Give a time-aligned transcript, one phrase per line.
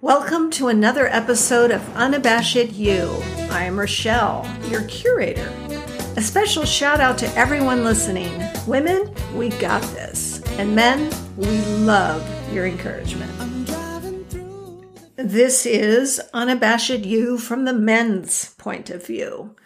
[0.00, 3.20] Welcome to another episode of Unabashed You.
[3.50, 5.52] I am Rochelle, your curator.
[6.16, 8.40] A special shout out to everyone listening.
[8.68, 10.40] Women, we got this.
[10.52, 11.48] And men, we
[11.78, 12.24] love
[12.54, 13.32] your encouragement.
[15.16, 19.56] This is Unabashed You from the men's point of view.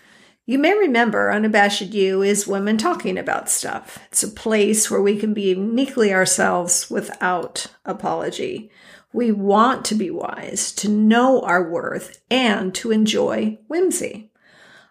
[0.47, 3.99] You may remember Unabashed You is women talking about stuff.
[4.11, 8.71] It's a place where we can be uniquely ourselves without apology.
[9.13, 14.31] We want to be wise, to know our worth, and to enjoy whimsy.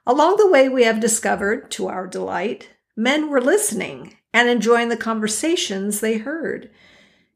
[0.06, 4.98] Along the way, we have discovered, to our delight, men were listening and enjoying the
[4.98, 6.70] conversations they heard.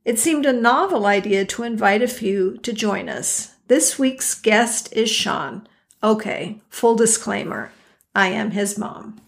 [0.04, 3.56] It seemed a novel idea to invite a few to join us.
[3.68, 5.68] This week's guest is Sean.
[6.04, 7.72] Okay, full disclaimer
[8.14, 9.20] I am his mom.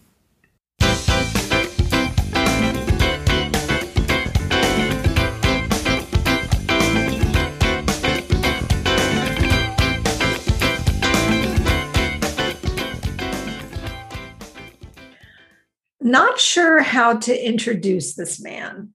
[16.08, 18.94] Not sure how to introduce this man.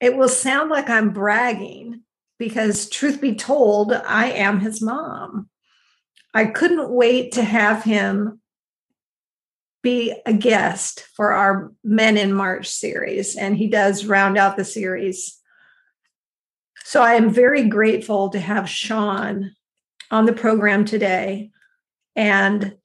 [0.00, 2.02] It will sound like I'm bragging
[2.38, 5.48] because, truth be told, I am his mom.
[6.32, 8.40] I couldn't wait to have him
[9.82, 14.64] be a guest for our Men in March series, and he does round out the
[14.64, 15.40] series.
[16.84, 19.56] So I am very grateful to have Sean
[20.12, 21.50] on the program today.
[22.14, 22.76] And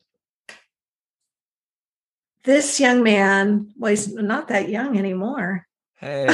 [2.43, 5.67] this young man, well, he's not that young anymore.
[5.97, 6.27] Hey.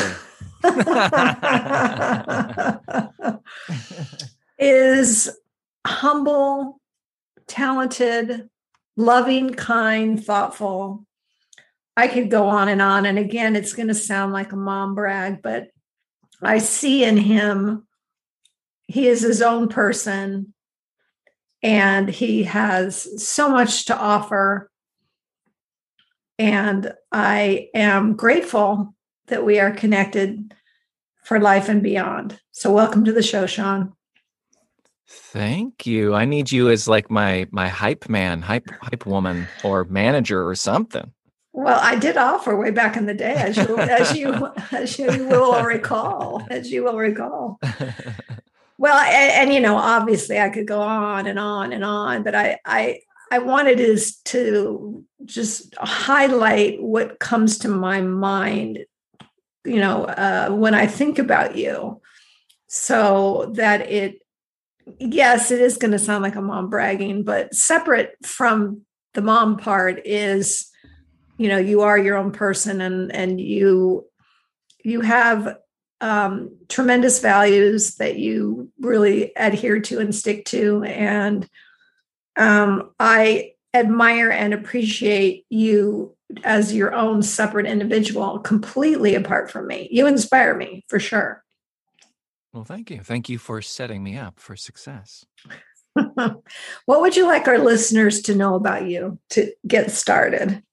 [4.57, 5.29] is
[5.85, 6.79] humble,
[7.47, 8.49] talented,
[8.95, 11.05] loving, kind, thoughtful.
[11.97, 13.05] I could go on and on.
[13.05, 15.69] And again, it's going to sound like a mom brag, but
[16.41, 17.87] I see in him,
[18.87, 20.53] he is his own person
[21.63, 24.69] and he has so much to offer.
[26.37, 28.93] And I am grateful
[29.27, 30.53] that we are connected
[31.23, 32.39] for life and beyond.
[32.51, 33.93] So, welcome to the show, Sean.
[35.07, 36.13] Thank you.
[36.13, 40.55] I need you as like my my hype man, hype hype woman, or manager or
[40.55, 41.11] something.
[41.53, 45.07] Well, I did offer way back in the day, as you as you as you
[45.27, 47.59] will recall, as you will recall.
[48.77, 52.35] Well, and, and, you know, obviously, I could go on and on and on, but
[52.35, 52.99] I I
[53.35, 58.85] I wanted is to just highlight what comes to my mind,
[59.65, 61.99] you know, uh, when I think about you,
[62.67, 64.21] so that it
[64.99, 68.83] yes, it is going to sound like a mom bragging, but separate from
[69.15, 70.69] the mom part is,
[71.37, 74.05] you know, you are your own person and and you
[74.81, 75.57] you have
[75.99, 81.49] um, tremendous values that you really adhere to and stick to, and
[82.37, 89.87] um, I admire and appreciate you as your own separate individual, completely apart from me.
[89.91, 91.43] You inspire me for sure.
[92.53, 93.01] Well, thank you.
[93.01, 95.25] Thank you for setting me up for success.
[96.15, 100.63] what would you like our listeners to know about you to get started?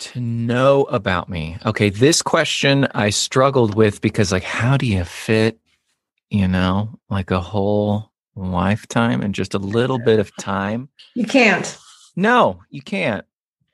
[0.00, 1.56] To know about me.
[1.64, 5.58] Okay, this question I struggled with because, like, how do you fit,
[6.28, 10.88] you know, like a whole lifetime and just a little bit of time?
[11.14, 11.76] You can't.
[12.14, 13.24] No, you can't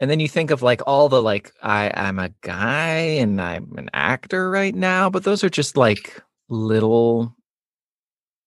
[0.03, 3.73] and then you think of like all the like i i'm a guy and i'm
[3.79, 7.35] an actor right now but those are just like little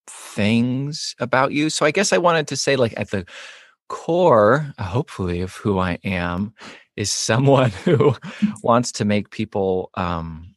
[0.06, 3.26] things about you so i guess i wanted to say like at the
[3.88, 6.53] core hopefully of who i am
[6.96, 8.14] is someone who
[8.62, 10.53] wants to make people um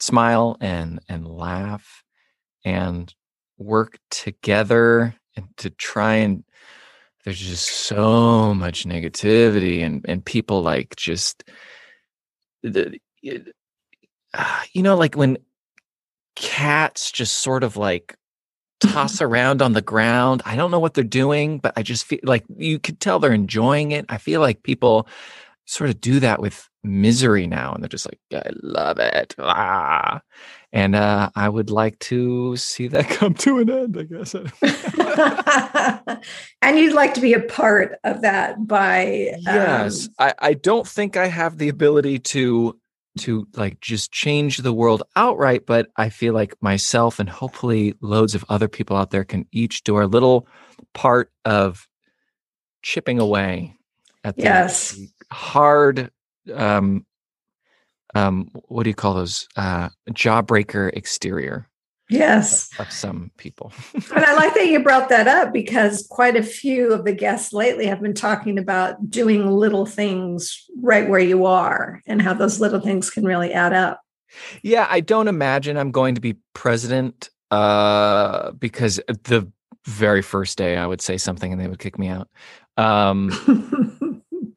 [0.00, 2.02] smile and and laugh
[2.64, 3.14] and
[3.62, 6.44] work together and to try and
[7.24, 11.44] there's just so much negativity and and people like just
[12.62, 12.98] the
[14.34, 15.38] ah, you know like when
[16.34, 18.16] cats just sort of like
[18.80, 22.20] toss around on the ground i don't know what they're doing but i just feel
[22.22, 25.06] like you could tell they're enjoying it i feel like people
[25.64, 30.20] sort of do that with misery now and they're just like i love it ah.
[30.72, 34.34] And uh, i would like to see that come to an end i guess
[36.62, 40.14] and you'd like to be a part of that by yes um...
[40.18, 42.78] I, I don't think i have the ability to
[43.18, 48.34] to like just change the world outright but i feel like myself and hopefully loads
[48.34, 50.46] of other people out there can each do our little
[50.94, 51.86] part of
[52.82, 53.74] chipping away
[54.24, 54.98] at the yes.
[55.30, 56.10] hard
[56.54, 57.04] um
[58.14, 61.68] um what do you call those uh jawbreaker exterior
[62.12, 62.70] Yes.
[62.78, 63.72] Of, of some people.
[63.94, 67.52] and I like that you brought that up because quite a few of the guests
[67.52, 72.60] lately have been talking about doing little things right where you are and how those
[72.60, 74.00] little things can really add up.
[74.62, 79.50] Yeah, I don't imagine I'm going to be president uh, because the
[79.86, 82.28] very first day I would say something and they would kick me out.
[82.76, 83.30] Um,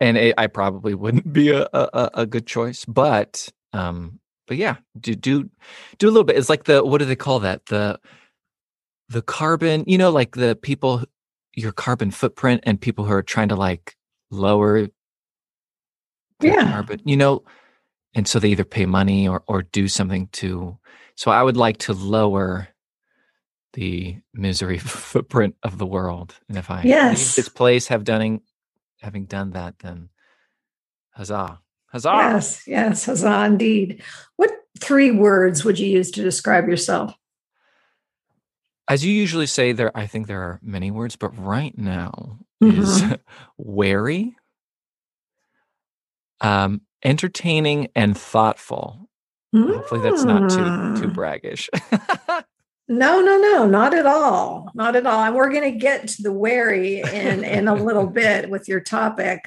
[0.06, 4.76] and it, I probably wouldn't be a, a, a good choice, but um, but yeah,
[5.00, 5.50] do do
[5.98, 6.38] do a little bit.
[6.38, 7.66] It's like the what do they call that?
[7.66, 8.00] The
[9.10, 11.04] the carbon, you know, like the people
[11.56, 13.96] your carbon footprint and people who are trying to like
[14.30, 14.90] lower
[16.40, 17.44] yeah carbon, you know,
[18.14, 20.78] and so they either pay money or or do something to
[21.16, 22.68] so I would like to lower
[23.74, 26.36] the misery footprint of the world.
[26.48, 27.36] And if I yes.
[27.36, 28.42] this place have done
[29.06, 30.10] having done that, then
[31.12, 31.62] huzzah.
[31.88, 32.10] Huzzah.
[32.10, 34.04] Yes, yes, huzzah indeed.
[34.36, 37.16] What three words would you use to describe yourself?
[38.88, 42.82] As you usually say, there I think there are many words, but right now mm-hmm.
[42.82, 43.04] is
[43.58, 44.36] wary,
[46.42, 49.10] um, entertaining, and thoughtful.
[49.56, 49.76] Mm.
[49.76, 51.14] Hopefully that's not too too hmm.
[51.14, 51.70] braggish.
[52.88, 54.70] No, no, no, not at all.
[54.76, 55.24] Not at all.
[55.24, 58.80] And we're going to get to the wary in in a little bit with your
[58.80, 59.46] topic.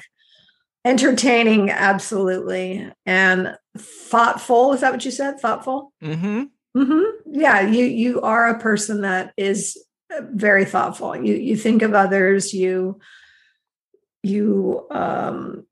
[0.85, 4.73] Entertaining, absolutely, and thoughtful.
[4.73, 5.39] Is that what you said?
[5.39, 5.91] Thoughtful.
[6.01, 6.43] Mm-hmm.
[6.77, 7.33] Mm-hmm.
[7.39, 9.77] Yeah, you you are a person that is
[10.21, 11.15] very thoughtful.
[11.15, 12.53] You you think of others.
[12.53, 12.99] You
[14.23, 15.65] you um,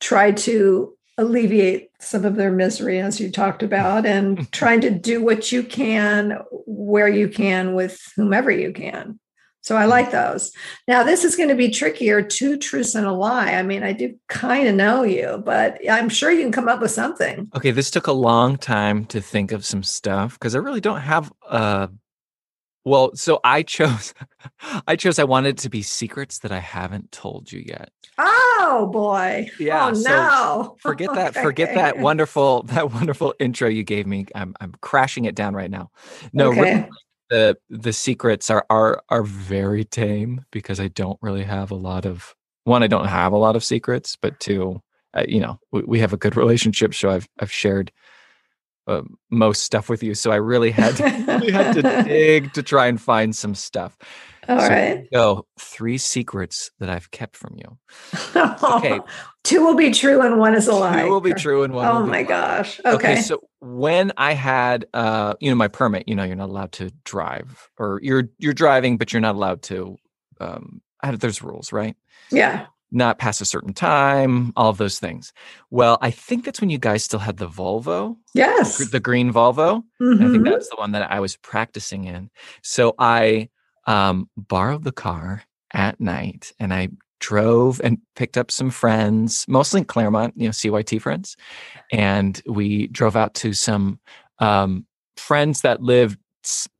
[0.00, 5.22] try to alleviate some of their misery, as you talked about, and trying to do
[5.22, 9.20] what you can where you can with whomever you can.
[9.62, 10.52] So I like those.
[10.88, 13.52] Now, this is going to be trickier two truths and a lie.
[13.52, 16.80] I mean, I do kind of know you, but I'm sure you can come up
[16.80, 17.50] with something.
[17.54, 21.00] Okay, this took a long time to think of some stuff because I really don't
[21.00, 21.90] have a
[22.84, 24.14] well, so I chose
[24.86, 27.90] I chose I wanted to be secrets that I haven't told you yet.
[28.18, 29.48] Oh boy.
[29.58, 29.88] Yeah.
[29.88, 30.76] Oh no.
[30.80, 31.42] forget that okay.
[31.42, 34.26] forget that wonderful that wonderful intro you gave me.
[34.34, 35.90] I'm I'm crashing it down right now.
[36.32, 36.60] No, okay.
[36.60, 36.88] really,
[37.28, 42.06] the the secrets are are are very tame because I don't really have a lot
[42.06, 42.34] of
[42.64, 44.82] one I don't have a lot of secrets, but two
[45.12, 47.92] uh, you know, we, we have a good relationship so I've I've shared
[48.90, 52.62] uh, most stuff with you, so I really had to, really had to dig to
[52.62, 53.96] try and find some stuff.
[54.48, 55.06] All so right.
[55.12, 57.78] Go three secrets that I've kept from you.
[58.34, 58.98] okay.
[59.44, 61.02] Two will be true and one is a lie.
[61.02, 61.86] Two will be true and one.
[61.86, 62.80] Oh my gosh.
[62.80, 62.94] Okay.
[62.94, 63.22] okay.
[63.22, 66.90] So when I had, uh, you know, my permit, you know, you're not allowed to
[67.04, 69.96] drive, or you're you're driving, but you're not allowed to.
[70.40, 71.96] Um, I had, there's rules, right?
[72.30, 75.32] Yeah not past a certain time, all of those things.
[75.70, 78.16] Well, I think that's when you guys still had the Volvo.
[78.34, 78.90] Yes.
[78.90, 79.82] The green Volvo.
[80.00, 80.14] Mm-hmm.
[80.14, 80.44] I think mm-hmm.
[80.44, 82.30] that's the one that I was practicing in.
[82.62, 83.48] So I
[83.86, 85.42] um, borrowed the car
[85.72, 86.88] at night and I
[87.20, 91.36] drove and picked up some friends, mostly in Claremont, you know, CYT friends.
[91.92, 94.00] And we drove out to some
[94.38, 96.18] um, friends that lived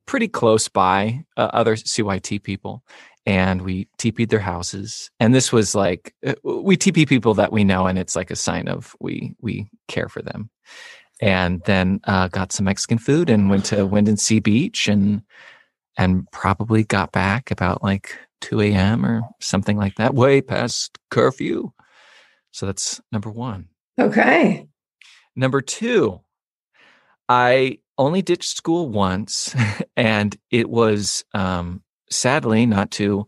[0.07, 2.83] pretty close by, uh, other CYT people
[3.25, 5.11] and we TP'd their houses.
[5.19, 8.35] And this was like uh, we TP people that we know, and it's like a
[8.35, 10.49] sign of we we care for them.
[11.21, 15.21] And then uh, got some Mexican food and went to Windansea Beach and
[15.97, 19.05] and probably got back about like 2 a.m.
[19.05, 21.71] or something like that, way past curfew.
[22.51, 23.67] So that's number one.
[23.99, 24.67] Okay.
[25.35, 26.21] Number two,
[27.29, 29.55] I only ditched school once,
[29.95, 33.27] and it was um, sadly not to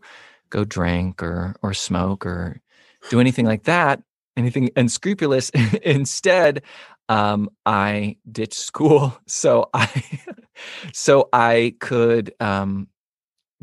[0.50, 2.60] go drink or or smoke or
[3.10, 4.02] do anything like that
[4.36, 5.50] anything unscrupulous.
[5.82, 6.62] Instead
[7.08, 9.16] um, i ditched school.
[9.26, 10.04] So i
[10.92, 12.88] so i could um,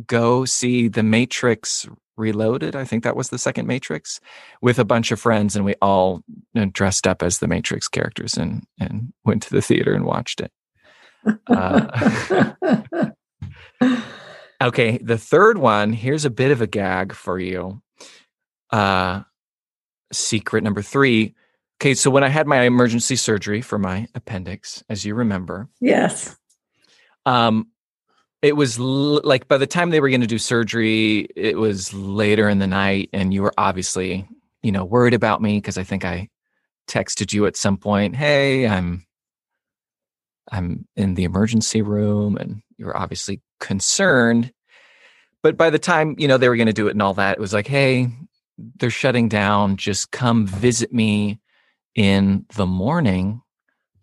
[0.06, 1.88] go see the matrix
[2.18, 4.20] reloaded i think that was the second matrix
[4.62, 6.22] with a bunch of friends and we all
[6.54, 10.06] you know, dressed up as the matrix characters and and went to the theater and
[10.06, 10.52] watched it.
[11.48, 12.52] Uh,
[14.62, 17.82] Okay, the third one, here's a bit of a gag for you.
[18.70, 19.24] Uh
[20.14, 21.34] secret number 3.
[21.82, 25.68] Okay, so when I had my emergency surgery for my appendix, as you remember.
[25.80, 26.36] Yes.
[27.26, 27.68] Um
[28.42, 31.94] it was l- like by the time they were going to do surgery, it was
[31.94, 34.28] later in the night and you were obviously,
[34.64, 36.28] you know, worried about me because I think I
[36.88, 39.06] texted you at some point, "Hey, I'm
[40.52, 44.52] I'm in the emergency room and you're obviously concerned.
[45.44, 47.38] But by the time, you know, they were going to do it and all that,
[47.38, 48.10] it was like, hey,
[48.80, 49.78] they're shutting down.
[49.78, 51.40] Just come visit me
[51.96, 53.42] in the morning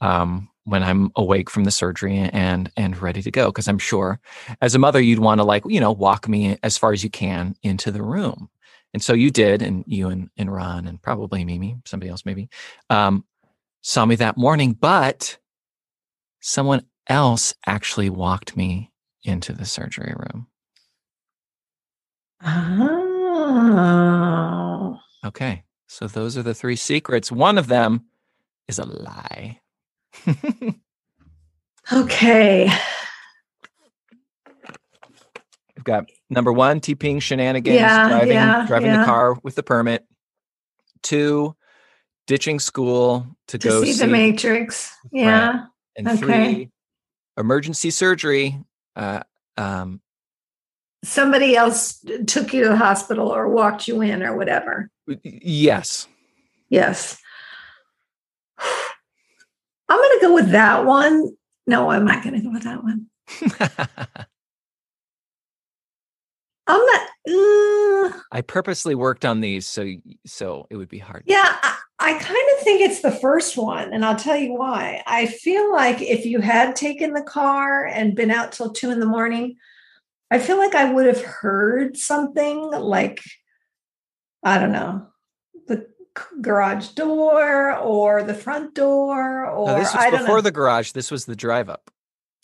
[0.00, 4.20] um, when I'm awake from the surgery and and ready to go because I'm sure
[4.60, 7.10] as a mother you'd want to like you know walk me as far as you
[7.10, 8.50] can into the room
[8.92, 12.48] and so you did and you and, and Ron and probably Mimi somebody else maybe
[12.90, 13.24] um,
[13.80, 15.38] saw me that morning but
[16.40, 18.92] someone else actually walked me
[19.24, 20.46] into the surgery room
[23.60, 24.98] Oh.
[25.24, 28.04] okay so those are the three secrets one of them
[28.68, 29.60] is a lie
[31.90, 32.70] Okay.
[35.74, 38.98] We've got number one, TPing shenanigans, Yeah, driving yeah, driving yeah.
[39.00, 40.04] the car with the permit.
[41.02, 41.56] Two,
[42.26, 44.92] ditching school to, To go see the Matrix.
[45.12, 45.64] Yeah.
[45.96, 46.16] And okay.
[46.18, 46.70] three,
[47.38, 48.58] emergency surgery.
[48.98, 49.22] Uh,
[49.56, 50.00] um,
[51.04, 54.90] Somebody else took you to the hospital or walked you in or whatever.
[55.22, 56.08] yes.
[56.68, 57.18] Yes.
[58.58, 61.36] I'm going to go with that one.
[61.66, 63.06] No, I'm not going to go with that one.
[66.66, 67.02] I'm not.
[67.30, 69.86] uh, I purposely worked on these so
[70.26, 71.22] so it would be hard.
[71.26, 75.02] yeah, I, I kind of think it's the first one, and I'll tell you why.
[75.06, 79.00] I feel like if you had taken the car and been out till two in
[79.00, 79.56] the morning,
[80.30, 83.22] I feel like I would have heard something like,
[84.44, 85.08] I don't know,
[85.66, 85.88] the
[86.40, 90.40] garage door or the front door, or No, this was before know.
[90.42, 90.92] the garage.
[90.92, 91.90] This was the drive up.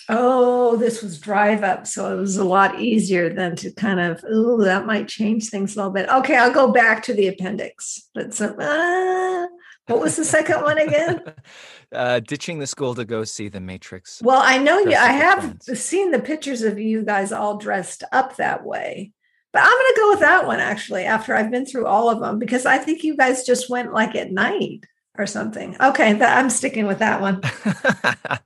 [0.09, 1.87] Oh, this was drive up.
[1.87, 5.75] So it was a lot easier than to kind of, oh, that might change things
[5.75, 6.09] a little bit.
[6.09, 8.09] Okay, I'll go back to the appendix.
[8.15, 9.47] But some, uh,
[9.87, 11.23] what was the second one again?
[11.93, 14.21] uh, ditching the school to go see the Matrix.
[14.23, 18.37] Well, I know you, I have seen the pictures of you guys all dressed up
[18.37, 19.13] that way.
[19.53, 22.19] But I'm going to go with that one actually after I've been through all of
[22.19, 24.85] them because I think you guys just went like at night
[25.17, 25.77] or something.
[25.81, 27.41] Okay, that, I'm sticking with that one.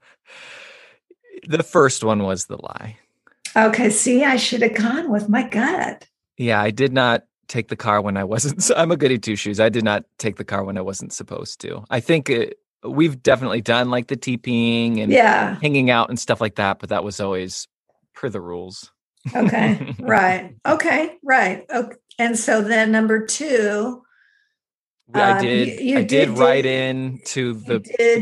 [1.47, 2.97] the first one was the lie.
[3.57, 6.07] Okay, see, I should have gone with my gut.
[6.37, 8.63] Yeah, I did not take the car when I wasn't.
[8.63, 9.59] So I'm a goody two shoes.
[9.61, 11.85] I did not take the car when I wasn't supposed to.
[11.91, 15.59] I think it, we've definitely done like the TPing and Yeah.
[15.61, 17.67] hanging out and stuff like that, but that was always
[18.15, 18.93] per the rules.
[19.35, 19.95] Okay.
[20.01, 20.55] right.
[20.67, 21.17] Okay.
[21.25, 21.65] Right.
[21.71, 21.97] Okay.
[22.19, 24.03] And so then number two,
[25.15, 25.69] I Um, did.
[25.69, 27.79] you- you I did, did- write did- in to the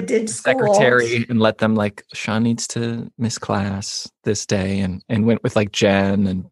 [0.06, 0.52] did school.
[0.52, 5.42] secretary and let them like Sean needs to miss class this day, and and went
[5.42, 6.44] with like Jen and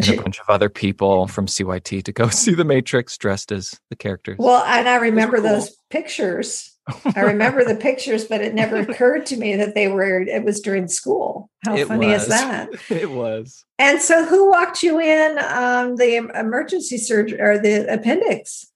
[0.00, 3.74] and a bunch of other people from CYT to go see the Matrix dressed as
[3.90, 4.36] the characters.
[4.38, 5.48] Well, and I remember cool.
[5.50, 6.70] those pictures.
[7.16, 10.20] I remember the pictures, but it never occurred to me that they were.
[10.20, 11.48] It was during school.
[11.64, 12.68] How It funny is that?
[12.90, 13.64] it was.
[13.78, 15.38] And so, who walked you in?
[15.38, 18.66] Um, the emergency surgery or the appendix?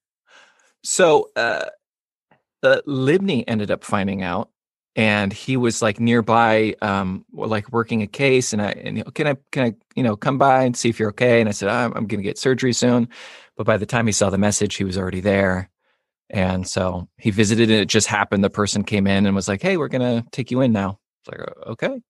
[0.90, 1.66] So uh,
[2.62, 4.48] uh, Libney ended up finding out,
[4.96, 8.54] and he was like nearby, um, like working a case.
[8.54, 11.10] And I and can I can I you know come by and see if you're
[11.10, 11.40] okay?
[11.40, 13.10] And I said I'm, I'm going to get surgery soon.
[13.54, 15.68] But by the time he saw the message, he was already there.
[16.30, 18.42] And so he visited, and it just happened.
[18.42, 21.38] The person came in and was like, "Hey, we're gonna take you in now." It's
[21.38, 22.00] like, "Oh, okay.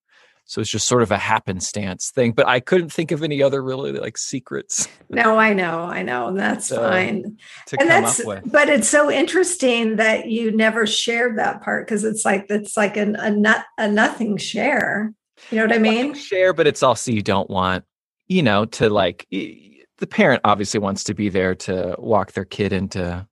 [0.48, 2.32] So it's just sort of a happenstance thing.
[2.32, 6.28] But I couldn't think of any other really like secrets No, I know, I know.
[6.28, 7.36] and That's So, fine.
[7.66, 8.50] to and come that's up with.
[8.50, 12.96] but it's so interesting that you never shared that part because it's like it's like
[12.96, 15.12] an, a nut a nothing share
[15.50, 17.84] you know what i mean share, but it's also you don't want,
[18.26, 22.72] you know, to like the parent obviously wants to be there to walk their kid
[22.72, 23.26] into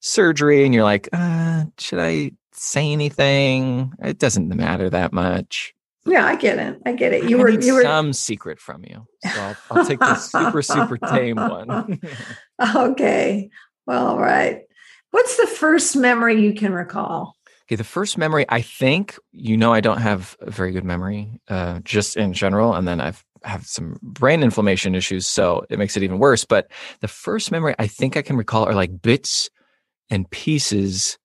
[0.00, 3.92] surgery, and you're like, uh, should I say anything?
[4.02, 5.74] It doesn't matter that much.
[6.06, 8.58] Yeah i get it i get it you I were need you were some secret
[8.58, 12.00] from you, so I'll, I'll take the super super tame one.
[12.76, 13.50] okay
[13.86, 14.62] well all right
[15.10, 17.36] what's the first memory you can recall
[17.68, 21.40] Okay, the first memory, I think, you know, I don't have a very good memory,
[21.46, 25.96] uh, just in general, and then I've have some brain inflammation issues, so it makes
[25.96, 26.44] it even worse.
[26.44, 29.50] But the first memory I think I can recall are like bits
[30.10, 31.18] and pieces,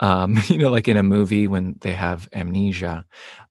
[0.00, 3.04] um, you know, like in a movie when they have amnesia,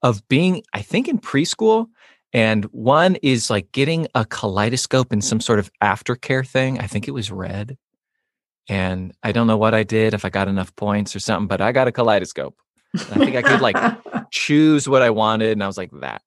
[0.04, 1.88] of being, I think, in preschool.
[2.32, 6.80] And one is like getting a kaleidoscope in some sort of aftercare thing.
[6.80, 7.78] I think it was red.
[8.68, 11.60] And I don't know what I did, if I got enough points or something, but
[11.60, 12.56] I got a kaleidoscope.
[12.96, 13.76] I think I could like
[14.32, 16.22] choose what I wanted, and I was like that.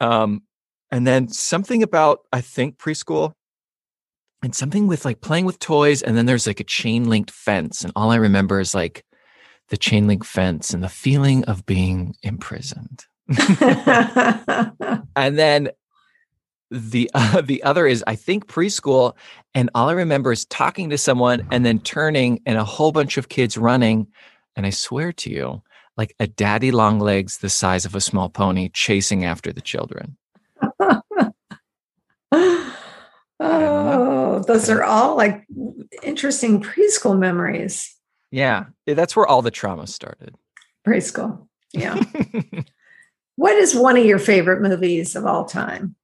[0.00, 0.42] Um,
[0.90, 3.32] and then something about I think preschool,
[4.42, 7.82] and something with like playing with toys, and then there's like a chain linked fence,
[7.84, 9.04] and all I remember is like
[9.70, 13.06] the chain link fence and the feeling of being imprisoned.
[15.16, 15.70] and then
[16.70, 19.14] the uh, the other is I think preschool,
[19.54, 23.16] and all I remember is talking to someone and then turning and a whole bunch
[23.16, 24.06] of kids running,
[24.56, 25.62] and I swear to you,
[25.96, 30.16] like a daddy long legs the size of a small pony chasing after the children.
[33.40, 35.44] oh, those are all like
[36.02, 37.96] interesting preschool memories.
[38.30, 40.34] Yeah, that's where all the trauma started.
[40.86, 41.46] Preschool.
[41.72, 42.02] Yeah.
[43.36, 45.96] what is one of your favorite movies of all time?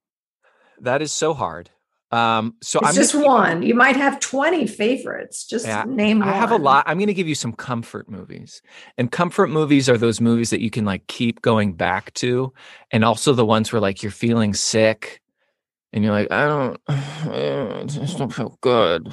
[0.80, 1.70] That is so hard.
[2.12, 3.62] Um, so it's I'm just one.
[3.62, 5.44] You might have 20 favorites.
[5.46, 6.28] Just Yeah, name one.
[6.28, 6.84] I have a lot.
[6.86, 8.62] I'm going to give you some comfort movies.
[8.96, 12.52] And comfort movies are those movies that you can like keep going back to.
[12.90, 15.20] And also the ones where like you're feeling sick
[15.92, 19.12] and you're like, I don't, I just don't feel good.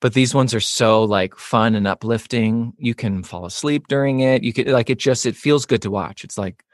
[0.00, 2.72] But these ones are so like fun and uplifting.
[2.78, 4.42] You can fall asleep during it.
[4.42, 6.24] You could like it just, it feels good to watch.
[6.24, 6.64] It's like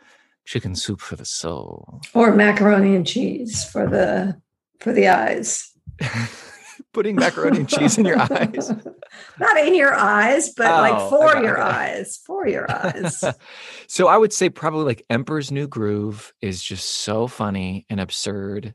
[0.45, 2.01] chicken soup for the soul.
[2.15, 4.41] Or macaroni and cheese for the
[4.81, 5.71] for the eyes.
[6.93, 8.71] Putting macaroni and cheese in your eyes.
[9.39, 12.19] Not in your eyes, but Oh, like for your eyes.
[12.25, 13.23] For your eyes.
[13.87, 18.75] so I would say probably like Emperor's New Groove is just so funny and absurd,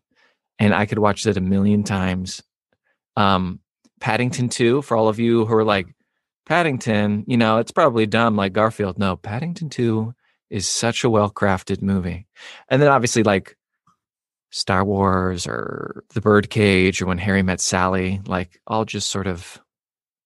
[0.59, 2.43] and I could watch that a million times.
[3.15, 3.59] Um,
[4.01, 5.87] Paddington 2, for all of you who are like
[6.45, 8.99] Paddington, you know, it's probably dumb like Garfield.
[8.99, 10.13] No, Paddington 2
[10.49, 12.27] is such a well crafted movie,
[12.67, 13.55] and then obviously like
[14.49, 19.61] Star Wars or The Birdcage or When Harry Met Sally, like all just sort of.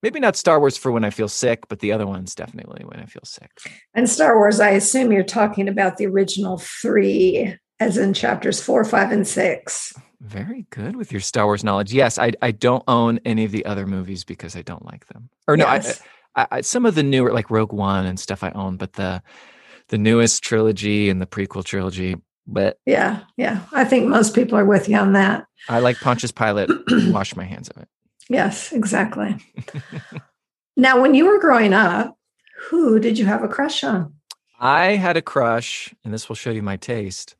[0.02, 3.00] Maybe not Star Wars for when I feel sick, but the other ones definitely when
[3.00, 3.50] I feel sick.
[3.94, 8.84] and Star Wars, I assume you're talking about the original three, as in chapters four,
[8.84, 9.94] five, and six.
[10.20, 11.92] Very good with your Star Wars knowledge.
[11.92, 15.28] Yes, I I don't own any of the other movies because I don't like them.
[15.46, 16.02] Or no, Yes.
[16.34, 18.94] I, I, I some of the newer like Rogue One and stuff I own, but
[18.94, 19.22] the
[19.88, 22.16] the newest trilogy and the prequel trilogy.
[22.46, 23.62] But yeah, yeah.
[23.72, 25.46] I think most people are with you on that.
[25.68, 26.70] I like Pontius Pilate.
[27.08, 27.88] wash my hands of it.
[28.28, 29.36] Yes, exactly.
[30.76, 32.16] now, when you were growing up,
[32.68, 34.14] who did you have a crush on?
[34.58, 37.36] I had a crush, and this will show you my taste.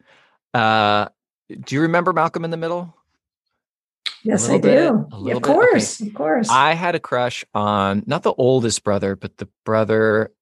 [0.52, 1.08] Uh,
[1.48, 2.94] do you remember Malcolm in the Middle?
[4.22, 5.06] Yes, I bit, do.
[5.12, 5.52] Of bit, okay.
[5.52, 6.48] course, of course.
[6.50, 10.32] I had a crush on not the oldest brother, but the brother,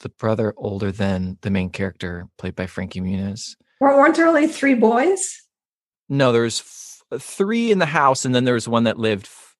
[0.00, 3.56] the brother older than the main character, played by Frankie Muniz.
[3.80, 5.42] Weren't weren't there only three boys?
[6.08, 9.56] No, there's f- three in the house, and then there was one that lived f-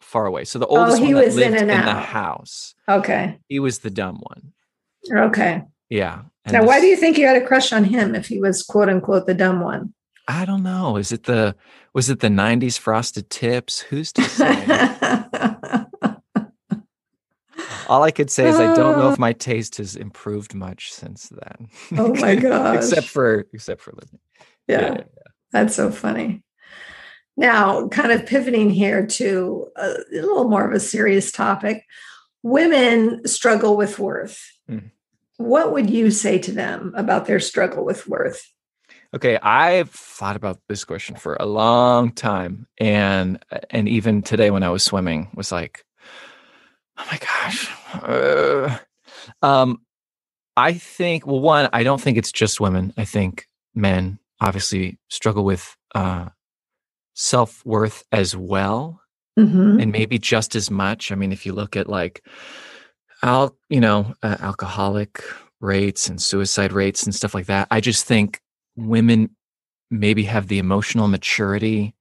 [0.00, 0.44] far away.
[0.44, 2.74] So the oh, oldest Oh, he one that was in lived and in the house,
[2.88, 4.52] Okay, he was the dumb one.
[5.28, 5.62] okay.
[5.88, 6.22] Yeah.
[6.50, 8.88] now, why do you think you had a crush on him if he was quote
[8.88, 9.92] unquote the dumb one?
[10.30, 10.96] I don't know.
[10.96, 11.56] Is it the
[11.92, 13.80] was it the '90s frosted tips?
[13.80, 14.46] Who's to say?
[17.88, 21.28] All I could say is I don't know if my taste has improved much since
[21.30, 21.68] then.
[21.98, 22.30] Oh my
[22.76, 24.20] except for except for living.
[24.68, 25.02] yeah,
[25.50, 26.44] that's so funny.
[27.36, 31.84] Now, kind of pivoting here to a, a little more of a serious topic.
[32.42, 34.40] Women struggle with worth.
[34.70, 34.90] Mm.
[35.38, 38.46] What would you say to them about their struggle with worth?
[39.14, 44.62] Okay, I've thought about this question for a long time, and and even today when
[44.62, 45.84] I was swimming was like,
[46.96, 47.70] oh my gosh.
[48.04, 48.78] uh,
[49.42, 49.78] um,
[50.56, 52.92] I think well, one, I don't think it's just women.
[52.96, 56.28] I think men obviously struggle with uh,
[57.14, 59.00] self worth as well,
[59.36, 59.82] Mhm.
[59.82, 61.10] and maybe just as much.
[61.10, 62.24] I mean, if you look at like,
[63.24, 65.20] al, you know, uh, alcoholic
[65.60, 68.40] rates and suicide rates and stuff like that, I just think
[68.86, 69.30] women
[69.90, 71.94] maybe have the emotional maturity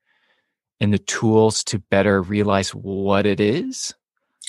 [0.80, 3.94] and the tools to better realize what it is.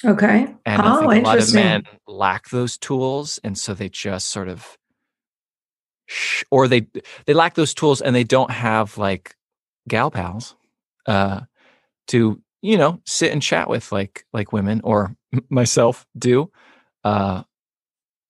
[0.05, 0.55] Okay.
[0.65, 4.29] And I oh, think a lot of men lack those tools, and so they just
[4.29, 4.79] sort of,
[6.07, 6.87] sh- or they
[7.27, 9.35] they lack those tools, and they don't have like
[9.89, 10.55] gal pals,
[11.07, 11.41] uh,
[12.09, 15.15] to you know sit and chat with like like women or
[15.51, 16.51] myself do,
[17.05, 17.43] uh,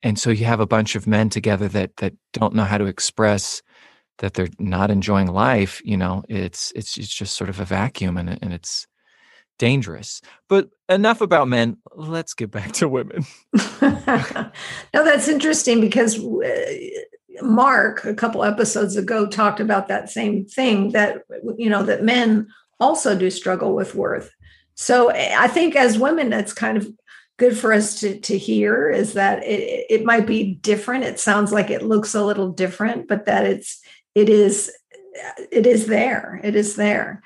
[0.03, 2.87] and so you have a bunch of men together that that don't know how to
[2.87, 3.63] express
[4.20, 5.83] that they're not enjoying life.
[5.85, 8.87] You know, it's it's it's just sort of a vacuum, and and it's
[9.59, 10.22] dangerous.
[10.48, 11.78] But enough about men.
[11.94, 13.26] Let's get back to women.
[13.83, 14.50] no,
[14.92, 16.74] that's interesting because uh,
[17.42, 21.22] Mark a couple episodes ago talked about that same thing that
[21.56, 24.33] you know that men also do struggle with worth.
[24.74, 26.88] So I think as women, that's kind of
[27.37, 31.04] good for us to to hear is that it it might be different.
[31.04, 33.80] It sounds like it looks a little different, but that it's
[34.14, 34.70] it is
[35.53, 36.40] it is there.
[36.42, 37.23] It is there.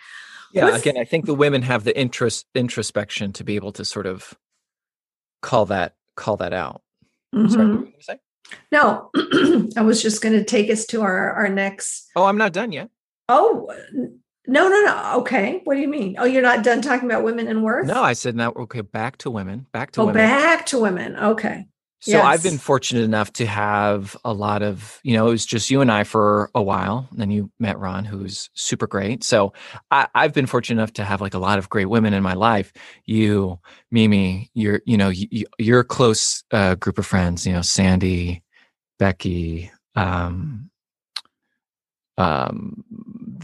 [0.53, 3.85] Yeah, What's- again, I think the women have the interest introspection to be able to
[3.85, 4.35] sort of
[5.43, 6.83] call that call that out.
[7.35, 7.81] Sorry, what Mhm.
[7.81, 8.21] were you say?
[8.71, 9.11] No,
[9.77, 12.73] I was just going to take us to our our next Oh, I'm not done
[12.73, 12.91] yet.
[13.29, 13.69] Oh,
[14.47, 15.13] no, no, no.
[15.21, 15.63] Okay.
[15.65, 16.17] What do you mean?
[16.19, 17.87] Oh, you're not done talking about women and worth?
[17.87, 18.53] No, I said now.
[18.53, 19.67] Okay, back to women.
[19.73, 20.17] Back to Oh, women.
[20.23, 21.17] back to women.
[21.17, 21.67] Okay.
[22.05, 22.25] So yes.
[22.27, 25.81] I've been fortunate enough to have a lot of, you know, it was just you
[25.81, 27.09] and I for a while.
[27.11, 29.25] And then you met Ron, who's super great.
[29.25, 29.55] So
[29.91, 32.35] I, have been fortunate enough to have like a lot of great women in my
[32.35, 32.75] life.
[33.07, 33.59] You,
[33.91, 38.43] Mimi, your, you know, you, your close uh, group of friends, you know, Sandy,
[38.99, 40.69] Becky, um,
[42.19, 42.85] um,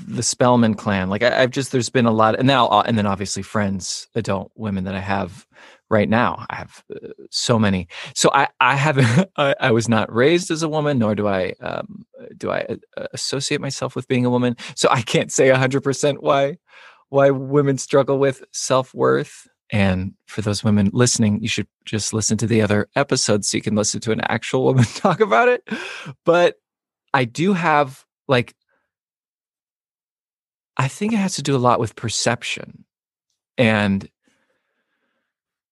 [0.07, 1.09] the Spellman clan.
[1.09, 4.07] Like I, have just, there's been a lot, and now, uh, and then obviously friends,
[4.15, 5.47] adult women that I have
[5.91, 6.47] right now.
[6.49, 7.89] I have uh, so many.
[8.15, 11.55] So I, I haven't, I, I, was not raised as a woman, nor do I,
[11.61, 14.57] um, do I uh, associate myself with being a woman.
[14.77, 16.59] So I can't say hundred percent why,
[17.09, 19.49] why women struggle with self worth.
[19.73, 23.63] And for those women listening, you should just listen to the other episodes so you
[23.63, 25.69] can listen to an actual woman talk about it.
[26.25, 26.57] But
[27.13, 28.55] I do have like,
[30.77, 32.85] I think it has to do a lot with perception.
[33.59, 34.09] And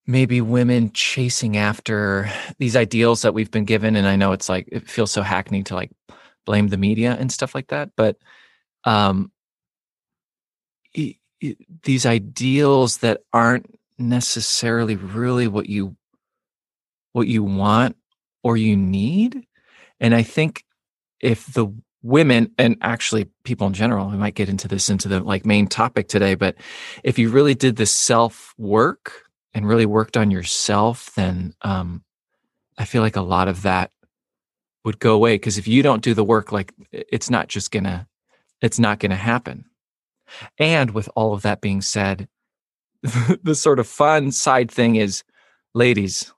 [0.09, 3.95] maybe women chasing after these ideals that we've been given.
[3.95, 5.93] And i know it's like it feels so hackneyed to like
[6.47, 7.91] blame the media and stuff like that.
[7.95, 8.17] But
[8.85, 9.31] um
[10.95, 13.67] it, it, these ideals that aren't
[13.99, 15.95] necessarily really what you
[17.13, 17.97] what you want
[18.43, 19.47] or you need.
[20.01, 20.65] And i think
[21.21, 21.67] if the
[22.03, 25.67] women and actually people in general we might get into this into the like main
[25.67, 26.55] topic today but
[27.03, 29.28] if you really did the self work
[29.59, 32.05] and really worked on yourself, then um,
[32.79, 33.91] I feel like a lot of that
[34.85, 35.35] would go away.
[35.35, 38.07] Because if you don't do the work, like it's not just gonna,
[38.63, 39.65] it's not gonna happen.
[40.59, 42.29] And with all of that being said,
[43.43, 45.25] the sort of fun side thing is,
[45.75, 46.33] ladies,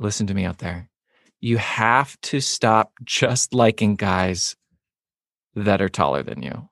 [0.00, 0.90] listen to me out there.
[1.40, 4.56] You have to stop just liking guys
[5.54, 6.67] that are taller than you.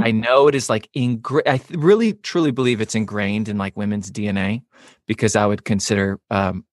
[0.00, 4.10] I know it is like ingra- I really truly believe it's ingrained in like women's
[4.10, 4.62] DNA
[5.06, 6.64] because I would consider um,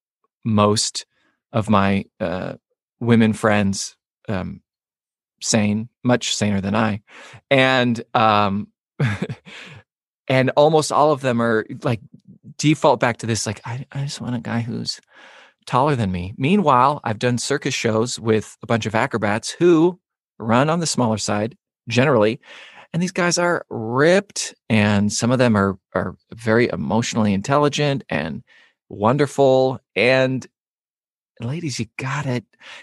[0.44, 1.06] most
[1.52, 2.56] of my uh,
[3.00, 3.96] women friends
[4.28, 4.62] um,
[5.42, 7.02] sane, much saner than I,
[7.50, 8.68] and um,
[10.28, 12.02] and almost all of them are like
[12.58, 15.00] default back to this like I, I just want a guy who's
[15.66, 16.34] taller than me.
[16.38, 20.00] Meanwhile, I've done circus shows with a bunch of acrobats who
[20.38, 22.40] run on the smaller side generally
[22.96, 28.42] and these guys are ripped and some of them are are very emotionally intelligent and
[28.88, 29.82] wonderful.
[29.98, 30.48] And
[31.42, 32.42] ladies you gotta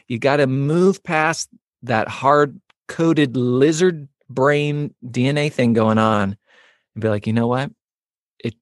[0.08, 1.48] you gotta move past
[1.84, 6.36] that hard coded lizard brain dna thing going on
[6.94, 7.70] and be like you know what?
[8.44, 8.54] It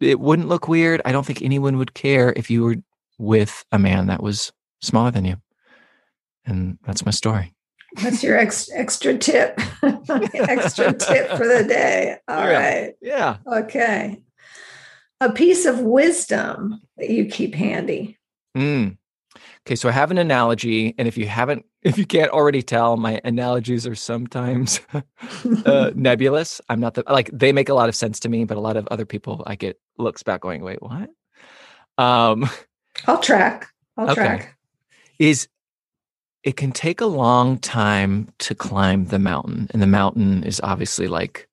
[0.00, 1.02] it wouldn't look weird.
[1.04, 2.76] I don't think anyone would care if you were
[3.18, 5.36] with a man that was smaller than you.
[6.46, 7.53] And that's my story
[8.02, 9.58] that's your ex- extra tip.
[9.82, 12.16] extra tip for the day.
[12.28, 12.58] All yeah.
[12.58, 12.94] right.
[13.00, 13.36] yeah.
[13.46, 14.20] Okay.
[15.20, 18.18] A piece of wisdom that you keep handy.
[18.56, 18.98] Mm.
[19.66, 22.96] Okay, so I have an analogy, and if you haven't, if you can't already tell,
[22.96, 24.80] my analogies are sometimes
[25.66, 26.60] uh, nebulous.
[26.68, 28.76] I'm not the like they make a lot of sense to me, but a lot
[28.76, 31.10] of other people I get looks back going, "Wait, what?"
[31.96, 32.48] Um,
[33.06, 33.68] I'll track.
[33.96, 34.14] I'll okay.
[34.14, 34.56] track.
[35.18, 35.48] Is
[36.44, 39.66] it can take a long time to climb the mountain.
[39.70, 41.48] And the mountain is obviously like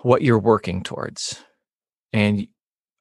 [0.00, 1.38] what you're working towards.
[2.14, 2.48] And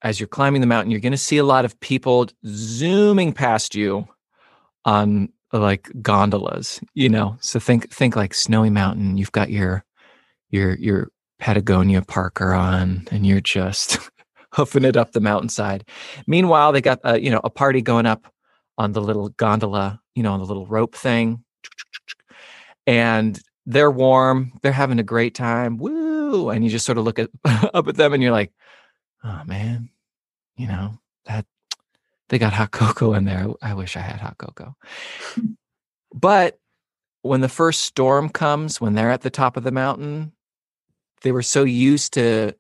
[0.01, 3.75] as you're climbing the mountain, you're going to see a lot of people zooming past
[3.75, 4.07] you
[4.83, 7.37] on like gondolas, you know.
[7.39, 9.85] So think think like snowy mountain, you've got your
[10.49, 13.99] your your Patagonia parka on and you're just
[14.53, 15.87] hoofing it up the mountainside.
[16.27, 18.33] Meanwhile, they got uh, you know a party going up
[18.77, 21.43] on the little gondola you know, on the little rope thing.
[22.87, 25.77] And they're warm, they're having a great time.
[25.77, 26.49] Woo!
[26.49, 27.29] And you just sort of look at
[27.73, 28.51] up at them and you're like,
[29.23, 29.89] oh man,
[30.55, 31.45] you know, that
[32.29, 33.47] they got hot cocoa in there.
[33.61, 34.75] I wish I had hot cocoa.
[36.13, 36.57] but
[37.21, 40.31] when the first storm comes, when they're at the top of the mountain,
[41.21, 42.53] they were so used to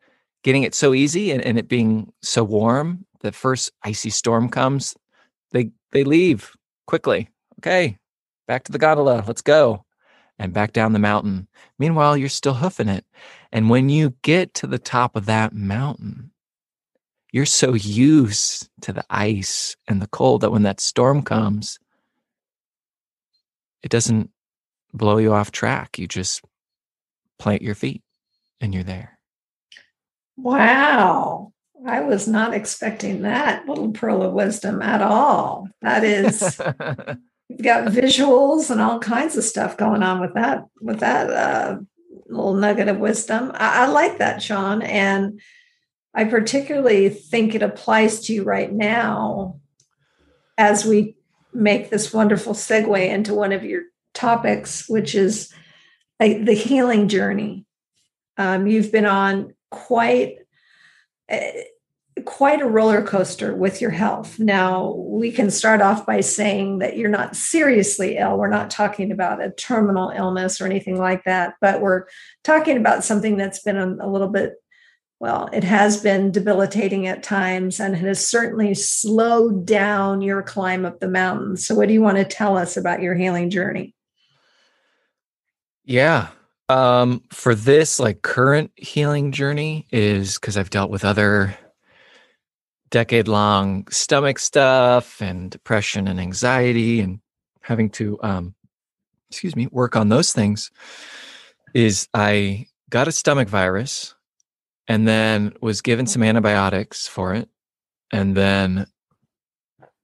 [0.43, 3.05] getting it so easy and, and it being so warm.
[3.21, 4.95] The first icy storm comes,
[5.51, 6.55] they they leave
[6.87, 7.29] quickly
[7.61, 7.97] okay,
[8.47, 9.85] back to the gondola, let's go.
[10.39, 11.47] And back down the mountain.
[11.77, 13.05] Meanwhile, you're still hoofing it.
[13.51, 16.31] And when you get to the top of that mountain,
[17.31, 21.77] you're so used to the ice and the cold that when that storm comes,
[23.83, 24.31] it doesn't
[24.91, 25.99] blow you off track.
[25.99, 26.43] You just
[27.37, 28.01] plant your feet
[28.59, 29.19] and you're there.
[30.37, 31.53] Wow.
[31.85, 35.67] I was not expecting that little pearl of wisdom at all.
[35.81, 36.59] That is
[37.51, 41.77] you've got visuals and all kinds of stuff going on with that with that uh,
[42.27, 43.51] little nugget of wisdom.
[43.53, 45.41] I, I like that, Sean, and
[46.13, 49.59] I particularly think it applies to you right now
[50.57, 51.15] as we
[51.53, 53.83] make this wonderful segue into one of your
[54.13, 55.53] topics, which is
[56.19, 57.65] uh, the healing journey.
[58.37, 60.37] Um, you've been on quite
[61.29, 61.37] uh,
[62.25, 64.39] quite a roller coaster with your health.
[64.39, 68.37] Now, we can start off by saying that you're not seriously ill.
[68.37, 72.05] We're not talking about a terminal illness or anything like that, but we're
[72.43, 74.55] talking about something that's been a, little bit
[75.19, 80.83] well, it has been debilitating at times and it has certainly slowed down your climb
[80.83, 81.57] up the mountain.
[81.57, 83.93] So, what do you want to tell us about your healing journey?
[85.85, 86.29] Yeah.
[86.69, 91.55] Um, for this, like current healing journey, is because I've dealt with other
[92.91, 97.19] decade long stomach stuff and depression and anxiety and
[97.61, 98.53] having to, um,
[99.29, 100.69] excuse me, work on those things.
[101.73, 104.13] Is I got a stomach virus
[104.87, 107.49] and then was given some antibiotics for it.
[108.11, 108.87] And then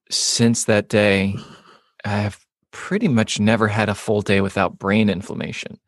[0.10, 1.36] since that day,
[2.06, 2.40] I have
[2.72, 5.80] pretty much never had a full day without brain inflammation.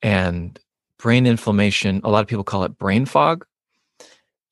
[0.00, 0.58] And
[0.98, 3.44] brain inflammation, a lot of people call it brain fog.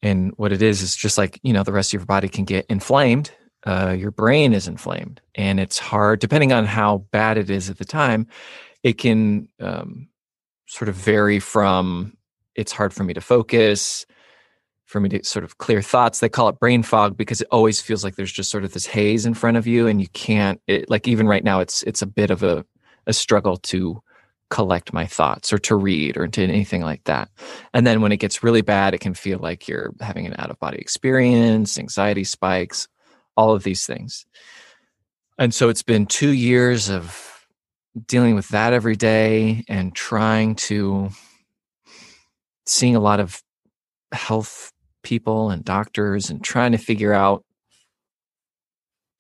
[0.03, 2.45] And what it is is just like, you know, the rest of your body can
[2.45, 3.31] get inflamed.
[3.65, 5.21] Uh, your brain is inflamed.
[5.35, 8.27] And it's hard, depending on how bad it is at the time,
[8.83, 10.09] it can um,
[10.67, 12.17] sort of vary from
[12.55, 14.05] it's hard for me to focus,
[14.87, 16.21] for me to sort of clear thoughts.
[16.21, 18.87] They call it brain fog because it always feels like there's just sort of this
[18.87, 20.61] haze in front of you, and you can't.
[20.67, 22.65] It, like even right now, it's it's a bit of a
[23.07, 24.03] a struggle to
[24.53, 27.31] collect my thoughts or to read or to anything like that.
[27.73, 30.51] And then when it gets really bad, it can feel like you're having an out
[30.51, 32.87] of body experience, anxiety spikes,
[33.35, 34.27] all of these things.
[35.39, 37.47] And so it's been two years of
[38.07, 41.09] dealing with that every day and trying to
[42.67, 43.43] seeing a lot of
[44.13, 44.71] health
[45.03, 47.43] people and doctors and trying to figure out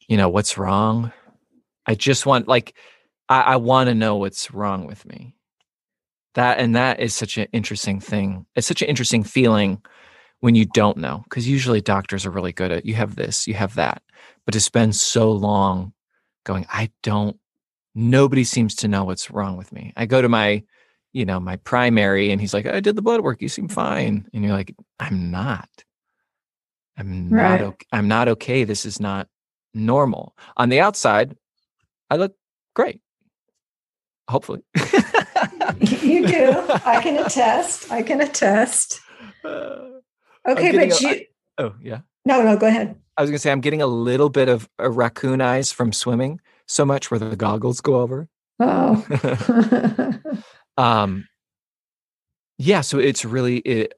[0.08, 1.12] you know what's wrong
[1.86, 2.74] i just want like
[3.32, 5.34] i, I want to know what's wrong with me
[6.34, 9.82] that and that is such an interesting thing it's such an interesting feeling
[10.40, 13.54] when you don't know because usually doctors are really good at you have this you
[13.54, 14.02] have that
[14.44, 15.92] but to spend so long
[16.44, 17.38] going i don't
[17.94, 20.62] nobody seems to know what's wrong with me i go to my
[21.12, 23.42] you know, my primary, and he's like, I did the blood work.
[23.42, 24.26] You seem fine.
[24.32, 25.68] And you're like, I'm not.
[26.96, 27.60] I'm right.
[27.60, 27.86] not okay.
[27.92, 28.64] I'm not okay.
[28.64, 29.28] This is not
[29.74, 30.34] normal.
[30.56, 31.36] On the outside,
[32.10, 32.34] I look
[32.74, 33.00] great.
[34.28, 34.60] Hopefully.
[35.80, 36.64] you do.
[36.84, 37.90] I can attest.
[37.90, 39.00] I can attest.
[39.44, 39.92] Okay,
[40.46, 41.26] but a, you I,
[41.58, 42.00] Oh, yeah.
[42.24, 42.96] No, no, go ahead.
[43.16, 45.92] I was going to say I'm getting a little bit of a raccoon eyes from
[45.92, 48.28] swimming so much where the goggles go over.
[48.58, 49.04] Oh.
[50.76, 51.26] um
[52.58, 53.92] yeah so it's really it,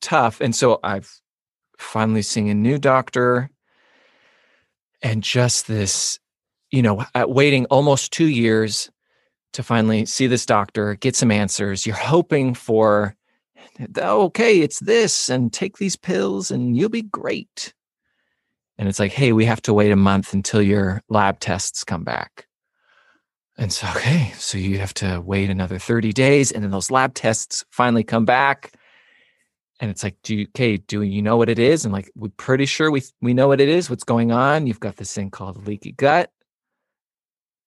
[0.00, 1.20] tough and so i've
[1.78, 3.50] finally seen a new doctor
[5.02, 6.18] and just this
[6.70, 8.90] you know waiting almost two years
[9.52, 13.14] to finally see this doctor get some answers you're hoping for
[13.98, 17.74] okay it's this and take these pills and you'll be great
[18.78, 22.04] and it's like hey we have to wait a month until your lab tests come
[22.04, 22.46] back
[23.58, 27.14] and so, okay, so you have to wait another 30 days, and then those lab
[27.14, 28.72] tests finally come back.
[29.80, 31.84] And it's like, do you, okay, do you know what it is?
[31.84, 34.66] And like, we're pretty sure we we know what it is, what's going on.
[34.66, 36.30] You've got this thing called leaky gut,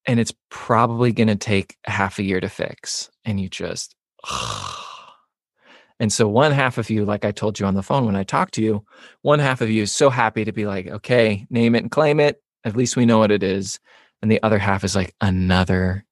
[0.10, 3.12] and it's probably going to take half a year to fix.
[3.26, 3.96] And you just,
[6.00, 8.24] and so one half of you, like I told you on the phone when I
[8.24, 8.84] talked to you,
[9.22, 12.20] one half of you is so happy to be like, okay, name it and claim
[12.20, 12.42] it.
[12.66, 13.80] At least we know what it is
[14.22, 16.06] and the other half is like another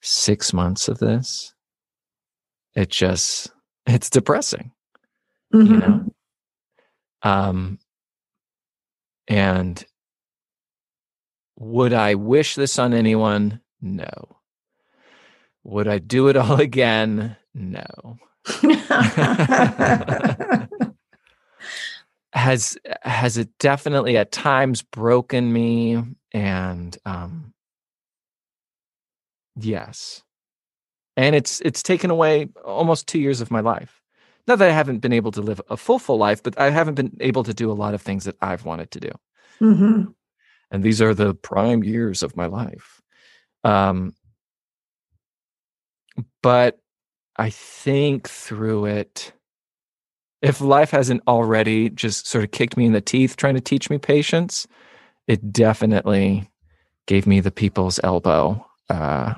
[0.00, 1.54] six months of this
[2.74, 3.50] it just
[3.86, 4.70] it's depressing
[5.52, 5.74] mm-hmm.
[5.74, 6.04] you know
[7.22, 7.78] um
[9.28, 9.84] and
[11.56, 13.60] would i wish this on anyone?
[13.80, 14.38] No.
[15.64, 17.36] Would i do it all again?
[17.54, 18.18] No.
[22.32, 27.54] Has has it definitely at times broken me and um
[29.56, 30.22] yes.
[31.16, 34.00] And it's it's taken away almost two years of my life.
[34.48, 36.94] Not that i haven't been able to live a full full life but i haven't
[36.94, 39.10] been able to do a lot of things that i've wanted to do.
[39.60, 40.10] Mm-hmm.
[40.74, 43.00] And these are the prime years of my life
[43.62, 44.12] um
[46.42, 46.78] but
[47.36, 49.32] i think through it
[50.44, 53.88] if life hasn't already just sort of kicked me in the teeth trying to teach
[53.88, 54.66] me patience,
[55.26, 56.50] it definitely
[57.06, 59.32] gave me the people's elbow uh,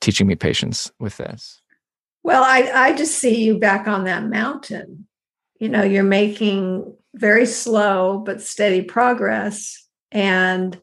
[0.00, 1.62] teaching me patience with this.
[2.24, 5.06] Well, I, I just see you back on that mountain.
[5.60, 9.85] You know, you're making very slow but steady progress.
[10.12, 10.80] And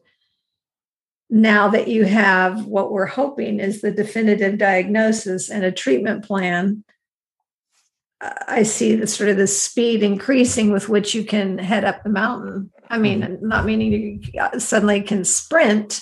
[1.30, 6.84] now that you have what we're hoping is the definitive diagnosis and a treatment plan,
[8.20, 12.10] I see the sort of the speed increasing with which you can head up the
[12.10, 12.70] mountain.
[12.88, 13.48] I mean, mm-hmm.
[13.48, 16.00] not meaning you suddenly can sprint,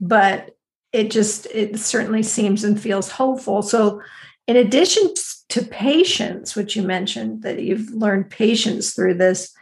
[0.00, 0.56] but
[0.92, 3.62] it just it certainly seems and feels hopeful.
[3.62, 4.02] So,
[4.46, 5.12] in addition
[5.50, 9.55] to patience, which you mentioned that you've learned patience through this,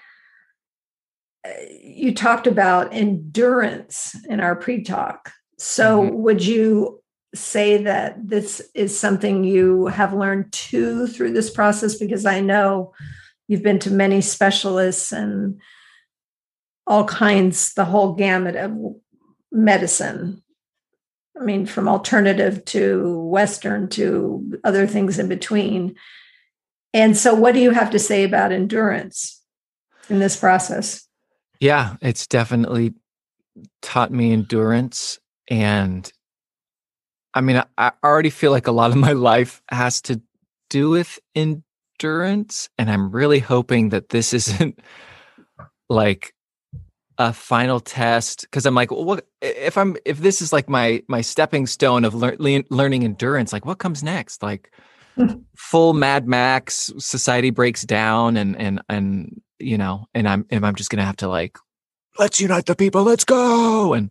[1.82, 5.32] you talked about endurance in our pre-talk.
[5.58, 6.16] So, mm-hmm.
[6.16, 7.02] would you
[7.34, 11.96] say that this is something you have learned too through this process?
[11.96, 12.92] Because I know
[13.48, 15.60] you've been to many specialists and
[16.86, 18.76] all kinds, the whole gamut of
[19.50, 20.42] medicine.
[21.40, 25.96] I mean, from alternative to Western to other things in between.
[26.92, 29.42] And so, what do you have to say about endurance
[30.08, 31.08] in this process?
[31.60, 32.94] Yeah, it's definitely
[33.82, 35.18] taught me endurance.
[35.48, 36.10] And
[37.34, 40.20] I mean, I already feel like a lot of my life has to
[40.70, 42.68] do with endurance.
[42.78, 44.78] And I'm really hoping that this isn't
[45.88, 46.34] like
[47.18, 51.02] a final test because I'm like, well, what if I'm if this is like my
[51.08, 53.52] my stepping stone of lear, learning endurance?
[53.52, 54.42] Like, what comes next?
[54.42, 54.72] Like,
[55.56, 60.74] full Mad Max society breaks down, and and and you know, and I'm and I'm
[60.74, 61.58] just gonna have to like,
[62.18, 64.10] let's unite the people, let's go, and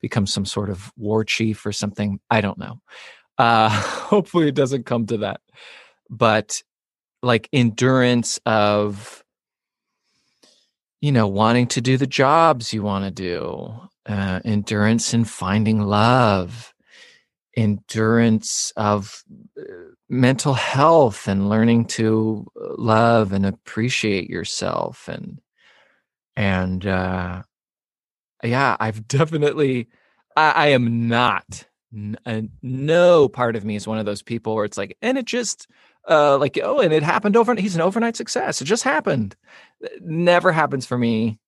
[0.00, 2.20] become some sort of war chief or something.
[2.30, 2.80] I don't know.
[3.38, 5.40] Uh, hopefully, it doesn't come to that,
[6.10, 6.62] but
[7.22, 9.24] like endurance of
[11.04, 13.70] you know, wanting to do the jobs you want to do,
[14.06, 16.72] uh, endurance in finding love,
[17.54, 19.22] endurance of
[19.60, 25.40] uh, mental health and learning to uh, love and appreciate yourself and
[26.36, 27.42] and uh
[28.42, 29.88] yeah i've definitely
[30.36, 34.64] i, I am not n- no part of me is one of those people where
[34.64, 35.66] it's like and it just
[36.08, 37.54] uh, like oh, and it happened over.
[37.54, 38.60] He's an overnight success.
[38.60, 39.36] It just happened.
[39.80, 41.38] It never happens for me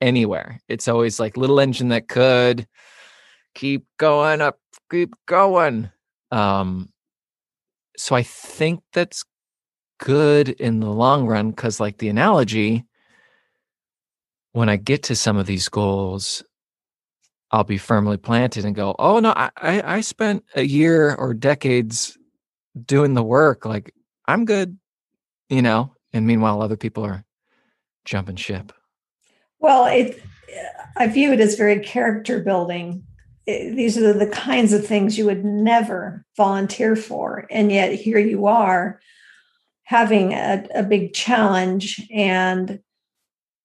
[0.00, 0.60] anywhere.
[0.68, 2.66] It's always like little engine that could
[3.54, 4.58] keep going up,
[4.90, 5.90] keep going.
[6.30, 6.91] Um,
[7.96, 9.24] so I think that's
[9.98, 12.84] good in the long run because, like the analogy,
[14.52, 16.42] when I get to some of these goals,
[17.50, 22.16] I'll be firmly planted and go, "Oh no, I I spent a year or decades
[22.86, 23.94] doing the work like
[24.26, 24.78] i'm good
[25.48, 27.24] you know and meanwhile other people are
[28.04, 28.72] jumping ship.
[29.58, 30.22] Well it
[30.96, 33.04] i view it as very character building
[33.46, 38.18] Eh, these are the kinds of things you would never volunteer for and yet here
[38.18, 39.00] you are
[39.84, 42.80] having a, a big challenge and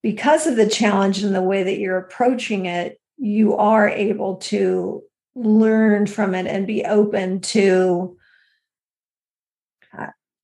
[0.04, 5.04] because of the challenge and the way that you're approaching it you are able to
[5.36, 8.18] learn from it and be open to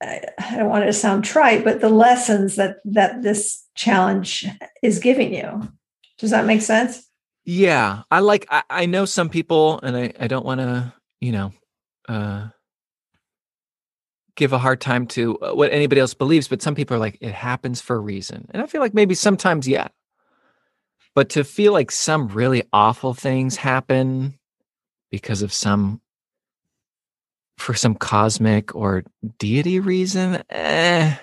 [0.04, 4.46] I don't want it to sound trite, but the lessons that that this challenge
[4.82, 5.72] is giving you.
[6.18, 7.08] Does that make sense?
[7.46, 8.46] Yeah, I like.
[8.50, 11.54] I, I know some people, and I I don't want to, you know,
[12.08, 12.48] uh,
[14.36, 17.18] give a hard time to uh, what anybody else believes, but some people are like,
[17.22, 19.90] it happens for a reason, and I feel like maybe sometimes, yeah.
[21.16, 24.40] But to feel like some really awful things happen
[25.12, 26.02] because of some
[27.58, 29.04] for some cosmic or
[29.38, 31.16] deity reason, eh,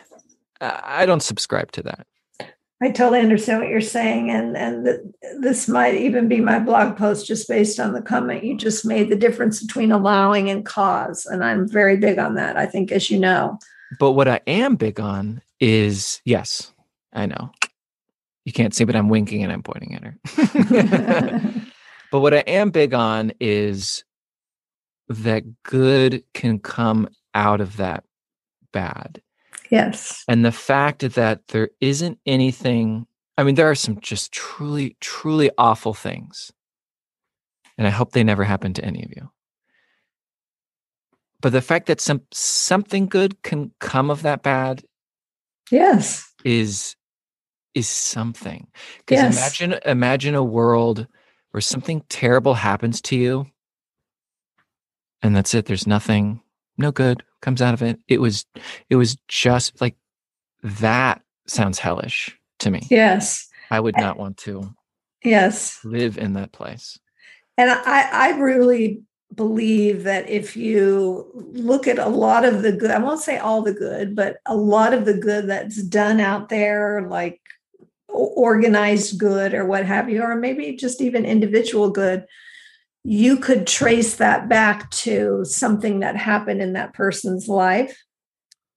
[0.60, 2.06] I don't subscribe to that.
[2.82, 6.96] I totally understand what you're saying, and and the, this might even be my blog
[6.96, 9.10] post just based on the comment you just made.
[9.10, 12.56] The difference between allowing and cause, and I'm very big on that.
[12.56, 13.58] I think, as you know.
[13.98, 16.72] But what I am big on is yes,
[17.12, 17.50] I know
[18.44, 21.62] you can't see, but I'm winking and I'm pointing at her.
[22.10, 24.04] but what I am big on is
[25.08, 28.04] that good can come out of that
[28.72, 29.20] bad.
[29.70, 30.24] Yes.
[30.28, 33.06] And the fact that there isn't anything,
[33.38, 36.52] I mean, there are some just truly, truly awful things.
[37.78, 39.30] And I hope they never happen to any of you.
[41.40, 44.82] But the fact that some something good can come of that bad
[45.70, 46.96] yes is
[47.74, 48.66] is something
[48.98, 49.36] because yes.
[49.36, 51.06] imagine imagine a world
[51.52, 53.46] where something terrible happens to you
[55.22, 56.40] and that's it there's nothing
[56.76, 58.44] no good comes out of it it was
[58.88, 59.96] it was just like
[60.62, 62.86] that sounds hellish to me.
[62.90, 63.48] Yes.
[63.70, 64.74] I would not want to
[65.24, 65.80] yes.
[65.84, 66.98] live in that place.
[67.56, 69.02] And i i really
[69.34, 73.62] believe that if you look at a lot of the good i won't say all
[73.62, 77.40] the good but a lot of the good that's done out there like
[78.12, 82.24] organized good or what have you, or maybe just even individual good,
[83.04, 88.02] you could trace that back to something that happened in that person's life,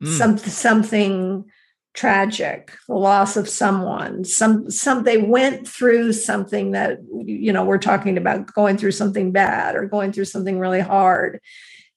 [0.02, 0.08] mm.
[0.08, 1.46] some, something
[1.94, 7.78] tragic, the loss of someone, some some they went through something that you know we're
[7.78, 11.40] talking about going through something bad or going through something really hard,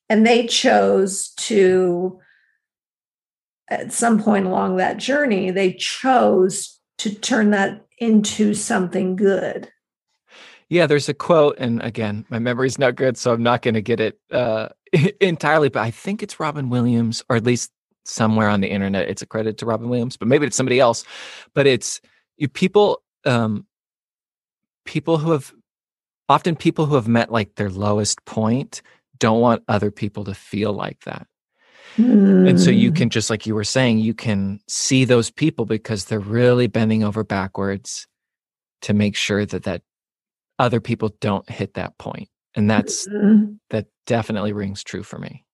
[0.09, 2.21] and they chose to
[3.69, 9.69] at some point along that journey they chose to turn that into something good
[10.69, 13.83] yeah, there's a quote, and again, my memory's not good, so I'm not going to
[13.83, 14.69] get it uh,
[15.21, 15.69] entirely.
[15.69, 17.71] But I think it's Robin Williams, or at least
[18.05, 20.17] somewhere on the internet, it's a credit to Robin Williams.
[20.17, 21.05] But maybe it's somebody else.
[21.55, 22.01] But it's
[22.37, 23.67] you people, um,
[24.85, 25.53] people who have
[26.29, 28.83] often people who have met like their lowest point
[29.19, 31.27] don't want other people to feel like that.
[31.97, 32.51] Mm.
[32.51, 32.97] And so you hmm.
[32.97, 37.03] can just like you were saying, you can see those people because they're really bending
[37.03, 38.07] over backwards
[38.83, 39.83] to make sure that that
[40.59, 43.53] other people don't hit that point and that's mm-hmm.
[43.71, 45.45] that definitely rings true for me.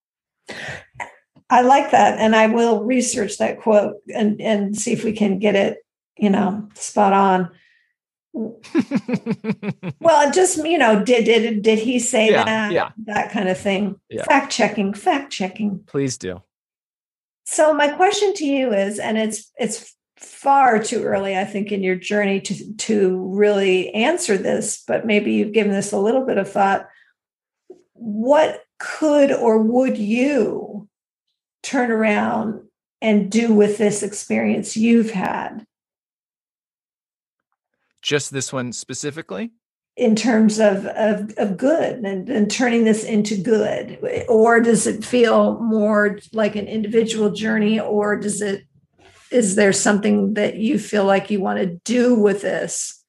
[1.49, 5.39] I like that and i will research that quote and and see if we can
[5.39, 5.85] get it
[6.17, 7.49] you know spot on.
[9.99, 12.71] Well just you know did did did he say yeah, that?
[12.71, 12.89] yeah.
[13.05, 13.99] That kind of thing.
[14.09, 14.23] Yeah.
[14.23, 15.83] fact checking fact checking.
[15.85, 16.41] Please do.
[17.45, 21.83] So my question to you is and it's it's far too early, I think, in
[21.83, 26.37] your journey to, to really answer this, but maybe you've given this a little bit
[26.37, 26.87] of thought.
[27.93, 30.87] What could or would you
[31.61, 32.63] turn around
[33.01, 35.65] and do with this experience you've had?
[38.01, 39.51] Just this one specifically?
[39.95, 45.05] in terms of, of, of good and, and turning this into good or does it
[45.05, 48.65] feel more like an individual journey or does it
[49.33, 53.03] is there something that you feel like you want to do with this?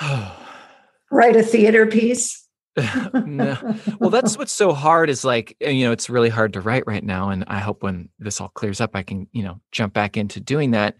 [1.10, 2.46] Write a theater piece?
[3.24, 3.56] no.
[3.98, 7.02] Well, that's what's so hard is like, you know, it's really hard to write right
[7.02, 7.30] now.
[7.30, 10.38] And I hope when this all clears up, I can, you know, jump back into
[10.38, 10.96] doing that.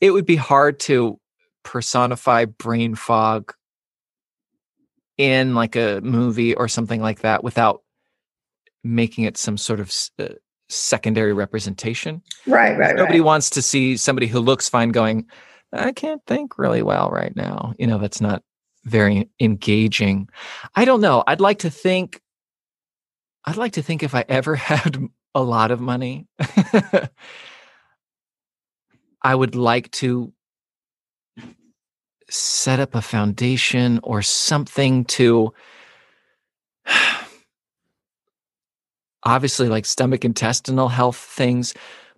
[0.00, 1.20] It would be hard to
[1.62, 3.54] personify brain fog
[5.18, 7.82] in like a movie or something like that without
[8.82, 10.34] making it some sort of uh,
[10.70, 12.22] secondary representation.
[12.46, 12.96] Right, right.
[12.96, 13.26] Nobody right.
[13.26, 15.26] wants to see somebody who looks fine going,
[15.72, 17.74] I can't think really well right now.
[17.78, 18.42] You know, that's not
[18.84, 20.28] very engaging.
[20.74, 21.22] I don't know.
[21.26, 22.20] I'd like to think
[23.44, 25.02] I'd like to think if I ever had
[25.34, 26.26] a lot of money,
[29.22, 30.32] I would like to
[32.28, 35.52] set up a foundation or something to
[39.24, 41.74] obviously like stomach intestinal health things,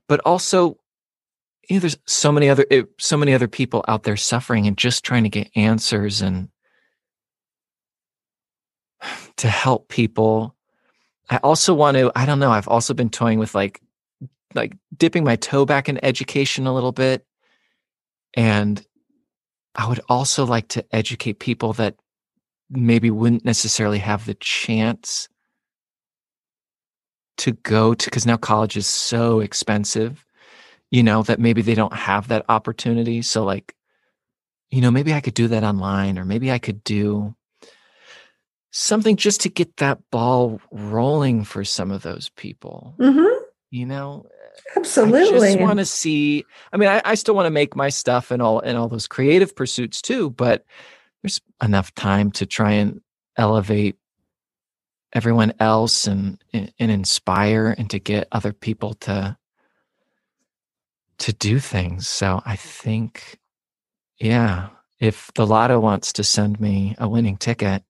[0.09, 0.79] but also
[1.69, 4.77] you know there's so many other it, so many other people out there suffering and
[4.77, 6.49] just trying to get answers and
[9.37, 10.55] to help people.
[11.31, 13.81] I also want to I don't know, I've also been toying with like
[14.55, 17.25] like dipping my toe back in education a little bit
[18.35, 18.85] and
[19.75, 21.97] I would also like to educate people that
[22.71, 25.29] maybe wouldn't necessarily have the chance
[27.39, 30.25] to go to because now college is so expensive
[30.91, 33.23] you know that maybe they don't have that opportunity.
[33.23, 33.75] So like
[34.73, 37.37] you know maybe i could do that online or maybe i could do
[38.73, 43.45] something just to get that ball rolling for some of those people mm-hmm.
[43.71, 44.27] you know?
[44.77, 47.91] Absolutely i just want to see i mean I, I still want to make my
[47.91, 50.65] stuff and all and all those creative pursuits too but
[51.23, 53.01] there's enough time to try and
[53.37, 53.97] elevate
[55.13, 59.37] everyone else and and inspire and to get other people to
[61.19, 62.09] to do things.
[62.09, 63.39] So i think
[64.19, 67.83] yeah if the lotto wants to send me a winning ticket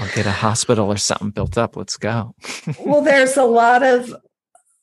[0.00, 1.76] or get a hospital or something built up.
[1.76, 2.34] Let's go.
[2.84, 4.14] Well there's a lot of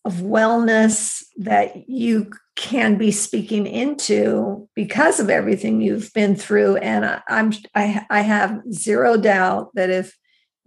[0.05, 6.77] of wellness that you can be speaking into because of everything you've been through.
[6.77, 10.17] And I, i'm I, I have zero doubt that if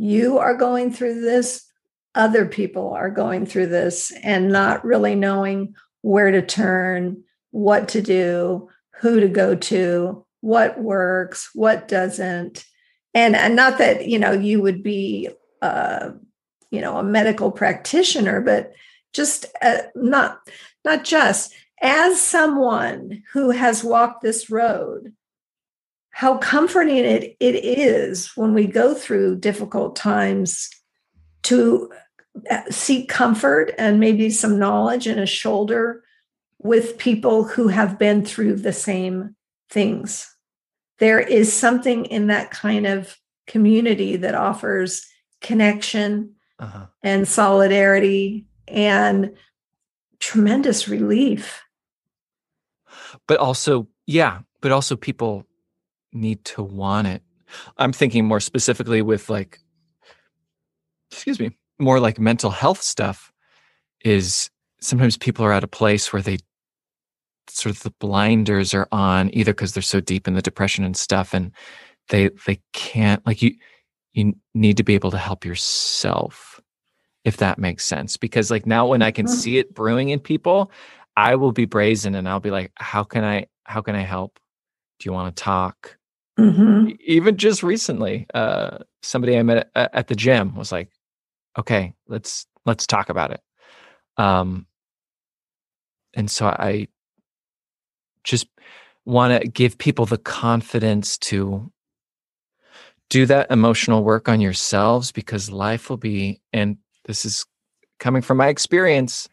[0.00, 1.66] you are going through this,
[2.14, 8.00] other people are going through this and not really knowing where to turn, what to
[8.00, 8.70] do,
[9.00, 12.64] who to go to, what works, what doesn't.
[13.12, 15.28] And, and not that, you know, you would be,
[15.60, 16.12] uh,
[16.70, 18.72] you know, a medical practitioner, but
[19.12, 20.38] just uh, not,
[20.82, 25.12] not just as someone who has walked this road
[26.10, 30.68] how comforting it, it is when we go through difficult times
[31.44, 31.90] to
[32.50, 36.02] uh, seek comfort and maybe some knowledge and a shoulder
[36.58, 39.34] with people who have been through the same
[39.70, 40.34] things.
[40.98, 45.06] There is something in that kind of community that offers
[45.40, 46.86] connection uh-huh.
[47.02, 49.34] and solidarity and
[50.18, 51.62] tremendous relief.
[53.26, 55.46] But also, yeah, but also people
[56.12, 57.22] need to want it.
[57.78, 59.60] I'm thinking more specifically with like,
[61.10, 63.32] excuse me, more like mental health stuff
[64.04, 64.50] is
[64.80, 66.38] sometimes people are at a place where they
[67.48, 70.96] sort of the blinders are on either because they're so deep in the depression and
[70.96, 71.50] stuff and
[72.08, 73.54] they they can't like you
[74.12, 76.60] you need to be able to help yourself
[77.24, 78.16] if that makes sense.
[78.16, 80.70] Because like now when i can see it brewing in people
[81.16, 84.38] i will be brazen and i'll be like how can i how can i help?
[84.98, 85.96] Do you want to talk
[86.40, 86.90] mm-hmm.
[87.04, 90.90] even just recently uh somebody i met at, at the gym was like
[91.58, 93.40] okay let's let's talk about it
[94.16, 94.66] um
[96.14, 96.86] and so i
[98.24, 98.46] just
[99.04, 101.70] want to give people the confidence to
[103.08, 106.76] do that emotional work on yourselves because life will be and
[107.06, 107.44] this is
[107.98, 109.28] coming from my experience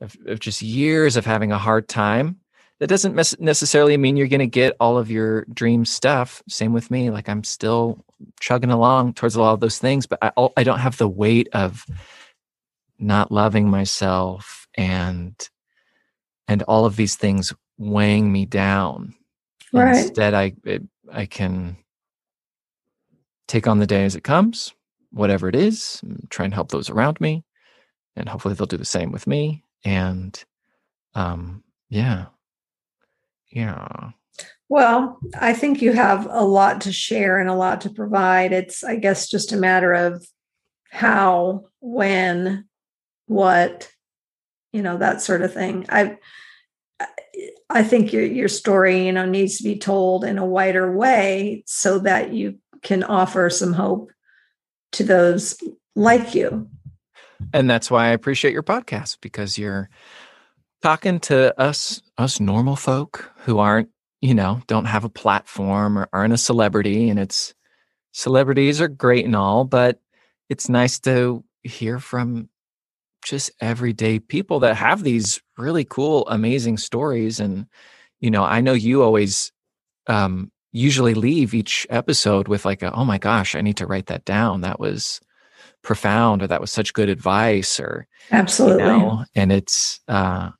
[0.00, 2.38] of, of just years of having a hard time
[2.78, 6.90] that doesn't necessarily mean you're going to get all of your dream stuff same with
[6.90, 8.04] me like i'm still
[8.40, 11.48] chugging along towards a lot of those things but i, I don't have the weight
[11.52, 11.84] of
[12.98, 15.34] not loving myself and
[16.48, 19.14] and all of these things weighing me down.
[19.72, 19.96] Right.
[19.96, 21.76] Instead, I it, I can
[23.48, 24.74] take on the day as it comes,
[25.10, 26.00] whatever it is,
[26.30, 27.44] try and help those around me,
[28.14, 29.64] and hopefully they'll do the same with me.
[29.84, 30.42] And
[31.14, 32.26] um, yeah,
[33.50, 34.10] yeah.
[34.68, 38.52] Well, I think you have a lot to share and a lot to provide.
[38.52, 40.26] It's, I guess, just a matter of
[40.90, 42.66] how, when,
[43.26, 43.90] what,
[44.72, 45.86] you know, that sort of thing.
[45.88, 46.18] I
[47.68, 51.62] I think your your story, you know, needs to be told in a wider way
[51.66, 54.10] so that you can offer some hope
[54.92, 55.58] to those
[55.94, 56.68] like you.
[57.52, 59.90] And that's why I appreciate your podcast because you're
[60.82, 63.88] talking to us us normal folk who aren't,
[64.20, 67.54] you know, don't have a platform or aren't a celebrity and it's
[68.12, 70.00] celebrities are great and all, but
[70.48, 72.48] it's nice to hear from
[73.24, 77.40] just everyday people that have these really cool, amazing stories.
[77.40, 77.66] And,
[78.20, 79.52] you know, I know you always
[80.06, 84.06] um, usually leave each episode with like, a, oh my gosh, I need to write
[84.06, 84.60] that down.
[84.60, 85.20] That was
[85.82, 88.84] profound, or that was such good advice, or absolutely.
[88.84, 90.50] You know, and it's, uh,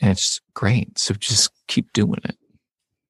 [0.00, 0.98] and it's great.
[0.98, 2.36] So just keep doing it.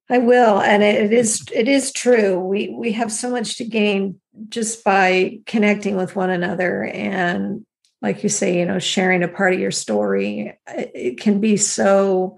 [0.09, 2.39] I will, and it is it is true.
[2.39, 4.19] We we have so much to gain
[4.49, 7.65] just by connecting with one another and
[8.01, 12.37] like you say you know sharing a part of your story it can be so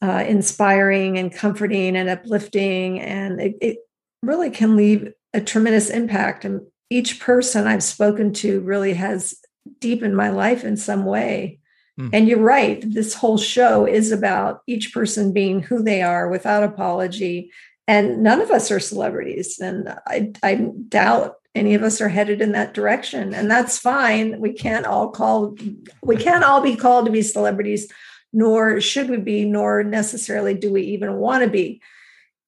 [0.00, 3.78] uh, inspiring and comforting and uplifting and it, it
[4.22, 6.60] really can leave a tremendous impact and
[6.90, 9.34] each person i've spoken to really has
[9.80, 11.57] deepened my life in some way
[11.98, 12.10] mm.
[12.12, 16.62] and you're right this whole show is about each person being who they are without
[16.62, 17.50] apology.
[17.86, 22.40] And none of us are celebrities and i, I doubt any of us are headed
[22.40, 23.34] in that direction.
[23.34, 24.40] And that's fine.
[24.40, 25.56] We can't all call
[26.02, 27.90] we can't all be called to be celebrities
[28.32, 31.80] nor should we be nor necessarily do we even want to be.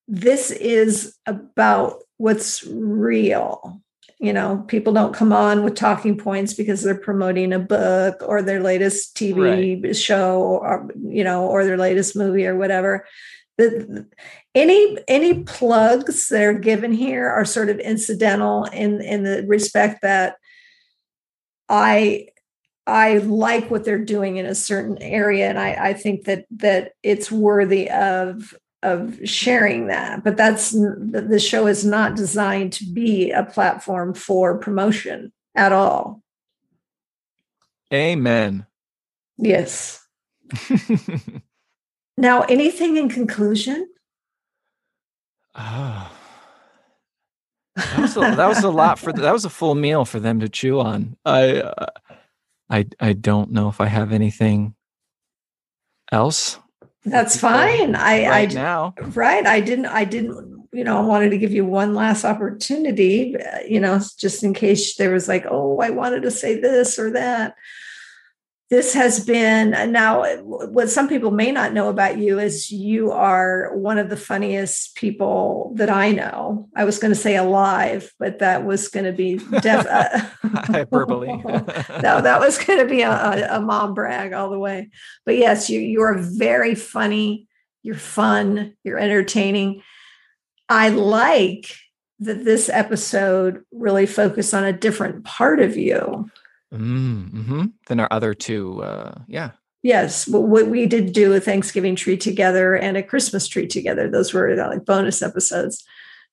[0.07, 3.81] This is about what's real
[4.21, 8.41] you know people don't come on with talking points because they're promoting a book or
[8.41, 9.95] their latest tv right.
[9.95, 13.05] show or you know or their latest movie or whatever
[13.57, 14.07] the,
[14.53, 20.03] any any plugs that are given here are sort of incidental in in the respect
[20.03, 20.35] that
[21.67, 22.27] i
[22.85, 26.91] i like what they're doing in a certain area and i i think that that
[27.01, 28.53] it's worthy of
[28.83, 34.57] of sharing that but that's the show is not designed to be a platform for
[34.57, 36.21] promotion at all
[37.93, 38.65] amen
[39.37, 40.05] yes
[42.17, 43.87] now anything in conclusion
[45.55, 46.11] Oh.
[47.75, 50.41] That was, a, that was a lot for that was a full meal for them
[50.41, 51.15] to chew on.
[51.25, 51.85] I uh,
[52.69, 54.75] I I don't know if I have anything
[56.11, 56.59] else.
[57.05, 57.95] That's fine.
[57.95, 59.45] I right I now right.
[59.45, 63.35] I didn't I didn't you know I wanted to give you one last opportunity.
[63.37, 66.99] Uh, you know, just in case there was like, oh, I wanted to say this
[66.99, 67.55] or that.
[68.71, 73.75] This has been now what some people may not know about you is you are
[73.75, 76.69] one of the funniest people that I know.
[76.73, 81.27] I was going to say alive, but that was going to be def- uh, hyperbole.
[81.43, 84.89] no, that was going to be a, a, a, mom brag all the way.
[85.25, 87.49] But yes, you you are very funny.
[87.83, 88.77] You're fun.
[88.85, 89.81] You're entertaining.
[90.69, 91.75] I like
[92.19, 96.31] that this episode really focused on a different part of you
[96.73, 99.51] Mm, hmm Than our other two, uh, yeah.
[99.83, 104.07] Yes, what we did do a Thanksgiving tree together and a Christmas tree together.
[104.09, 105.83] Those were like bonus episodes.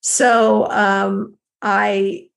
[0.01, 2.29] So um, I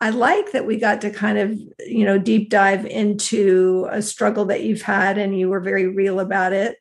[0.00, 4.44] I like that we got to kind of you know deep dive into a struggle
[4.46, 6.76] that you've had, and you were very real about it.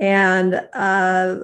[0.00, 1.40] And uh,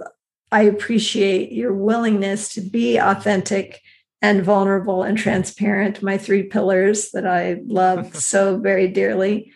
[0.51, 3.83] I appreciate your willingness to be authentic
[4.25, 9.53] and vulnerable and transparent, my three pillars that I love so very dearly.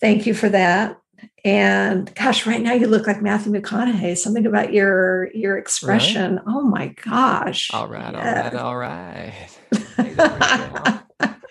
[0.00, 0.98] Thank you for that.
[1.44, 4.16] And gosh, right now you look like Matthew McConaughey.
[4.16, 6.36] Something about your your expression.
[6.36, 6.44] Right?
[6.46, 7.70] Oh my gosh.
[7.72, 9.48] All right, all right, all right.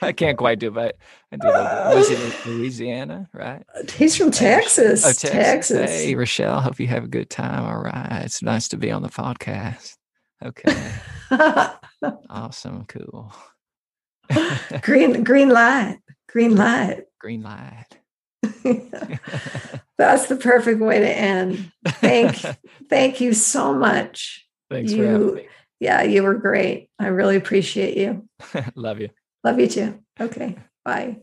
[0.02, 0.98] I can't quite do, but
[1.32, 3.64] I do Louisiana, right?
[3.94, 5.04] He's from Texas.
[5.04, 5.32] Oh, Texas.
[5.32, 5.92] Texas.
[5.92, 6.62] Hey, Rechelle.
[6.62, 7.66] Hope you have a good time.
[7.66, 8.22] All right.
[8.24, 9.96] It's nice to be on the podcast.
[10.44, 10.94] Okay.
[12.30, 12.86] awesome.
[12.86, 13.34] Cool.
[14.82, 16.00] green green light.
[16.30, 17.04] Green light.
[17.20, 17.86] Green light.
[19.98, 21.72] That's the perfect way to end.
[21.88, 22.38] Thank
[22.90, 24.46] thank you so much.
[24.70, 25.48] Thanks you, for having me.
[25.80, 26.90] Yeah, you were great.
[27.00, 28.28] I really appreciate you.
[28.76, 29.10] Love you.
[29.44, 30.00] Love you too.
[30.20, 30.58] Okay.
[30.84, 31.18] Bye.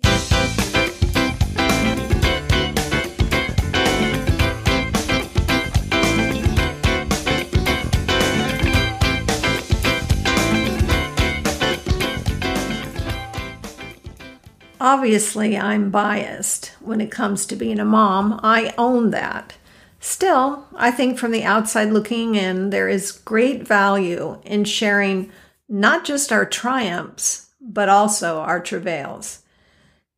[14.83, 18.41] Obviously, I'm biased when it comes to being a mom.
[18.43, 19.55] I own that.
[20.01, 25.31] Still, I think from the outside looking in, there is great value in sharing
[25.69, 29.45] not just our triumphs, but also our travails.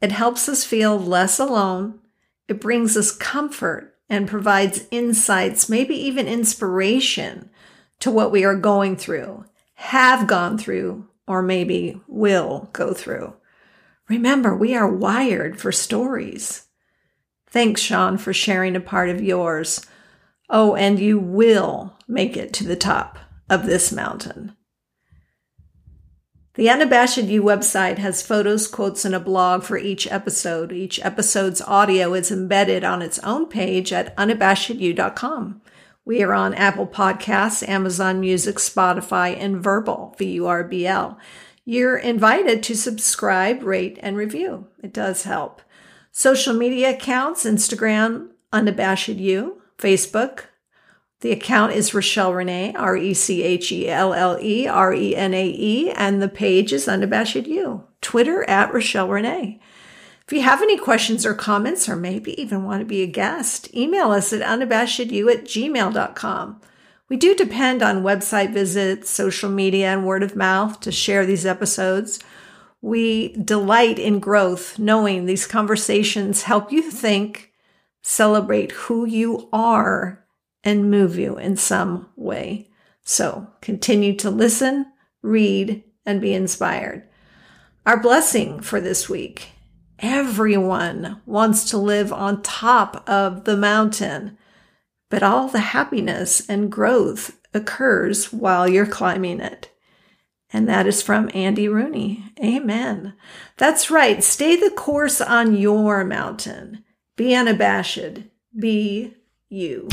[0.01, 1.99] It helps us feel less alone.
[2.49, 7.51] It brings us comfort and provides insights, maybe even inspiration
[8.01, 9.45] to what we are going through,
[9.75, 13.35] have gone through, or maybe will go through.
[14.09, 16.67] Remember, we are wired for stories.
[17.49, 19.87] Thanks, Sean, for sharing a part of yours.
[20.51, 24.57] Oh, and you will make it to the top of this mountain.
[26.55, 30.71] The Unabashed You website has photos, quotes, and a blog for each episode.
[30.71, 35.63] Each episode's audio is embedded on its own page at unabashedyou.com.
[36.05, 41.19] We are on Apple Podcasts, Amazon Music, Spotify, and Vurbl, V-U-R-B-L.
[41.65, 44.67] You're invited to subscribe, rate, and review.
[44.83, 45.63] It does help.
[46.13, 50.45] Social media accounts Instagram, Unabashed You, Facebook.
[51.21, 55.17] The account is Rechelle Renae, R E C H E L L E R E
[55.17, 57.85] N A E, and the page is Unabashed You.
[58.03, 59.59] Twitter at Rechelle Renae.
[60.27, 63.75] If you have any questions or comments, or maybe even want to be a guest,
[63.75, 66.61] email us at unabashedyou at gmail.com.
[67.15, 71.47] We do depend on website visits, social media, and word of mouth to share these
[71.47, 72.19] episodes.
[72.83, 77.53] We delight in growth, knowing these conversations help you think,
[78.03, 80.27] celebrate who you are,
[80.65, 82.69] and move you in some way.
[83.05, 84.87] So continue to listen,
[85.23, 87.09] read, and be inspired.
[87.87, 89.51] Our blessing for this week
[90.01, 94.37] everyone wants to live on top of the mountain
[95.15, 99.71] but all the happiness and growth occurs while you're climbing it.
[100.53, 102.33] And that is from Andy Rooney.
[102.43, 103.15] Amen.
[103.57, 104.25] That's right.
[104.25, 106.83] Stay the course on your mountain.
[107.15, 108.25] Be unabashed.
[108.59, 109.15] Be
[109.49, 109.89] you.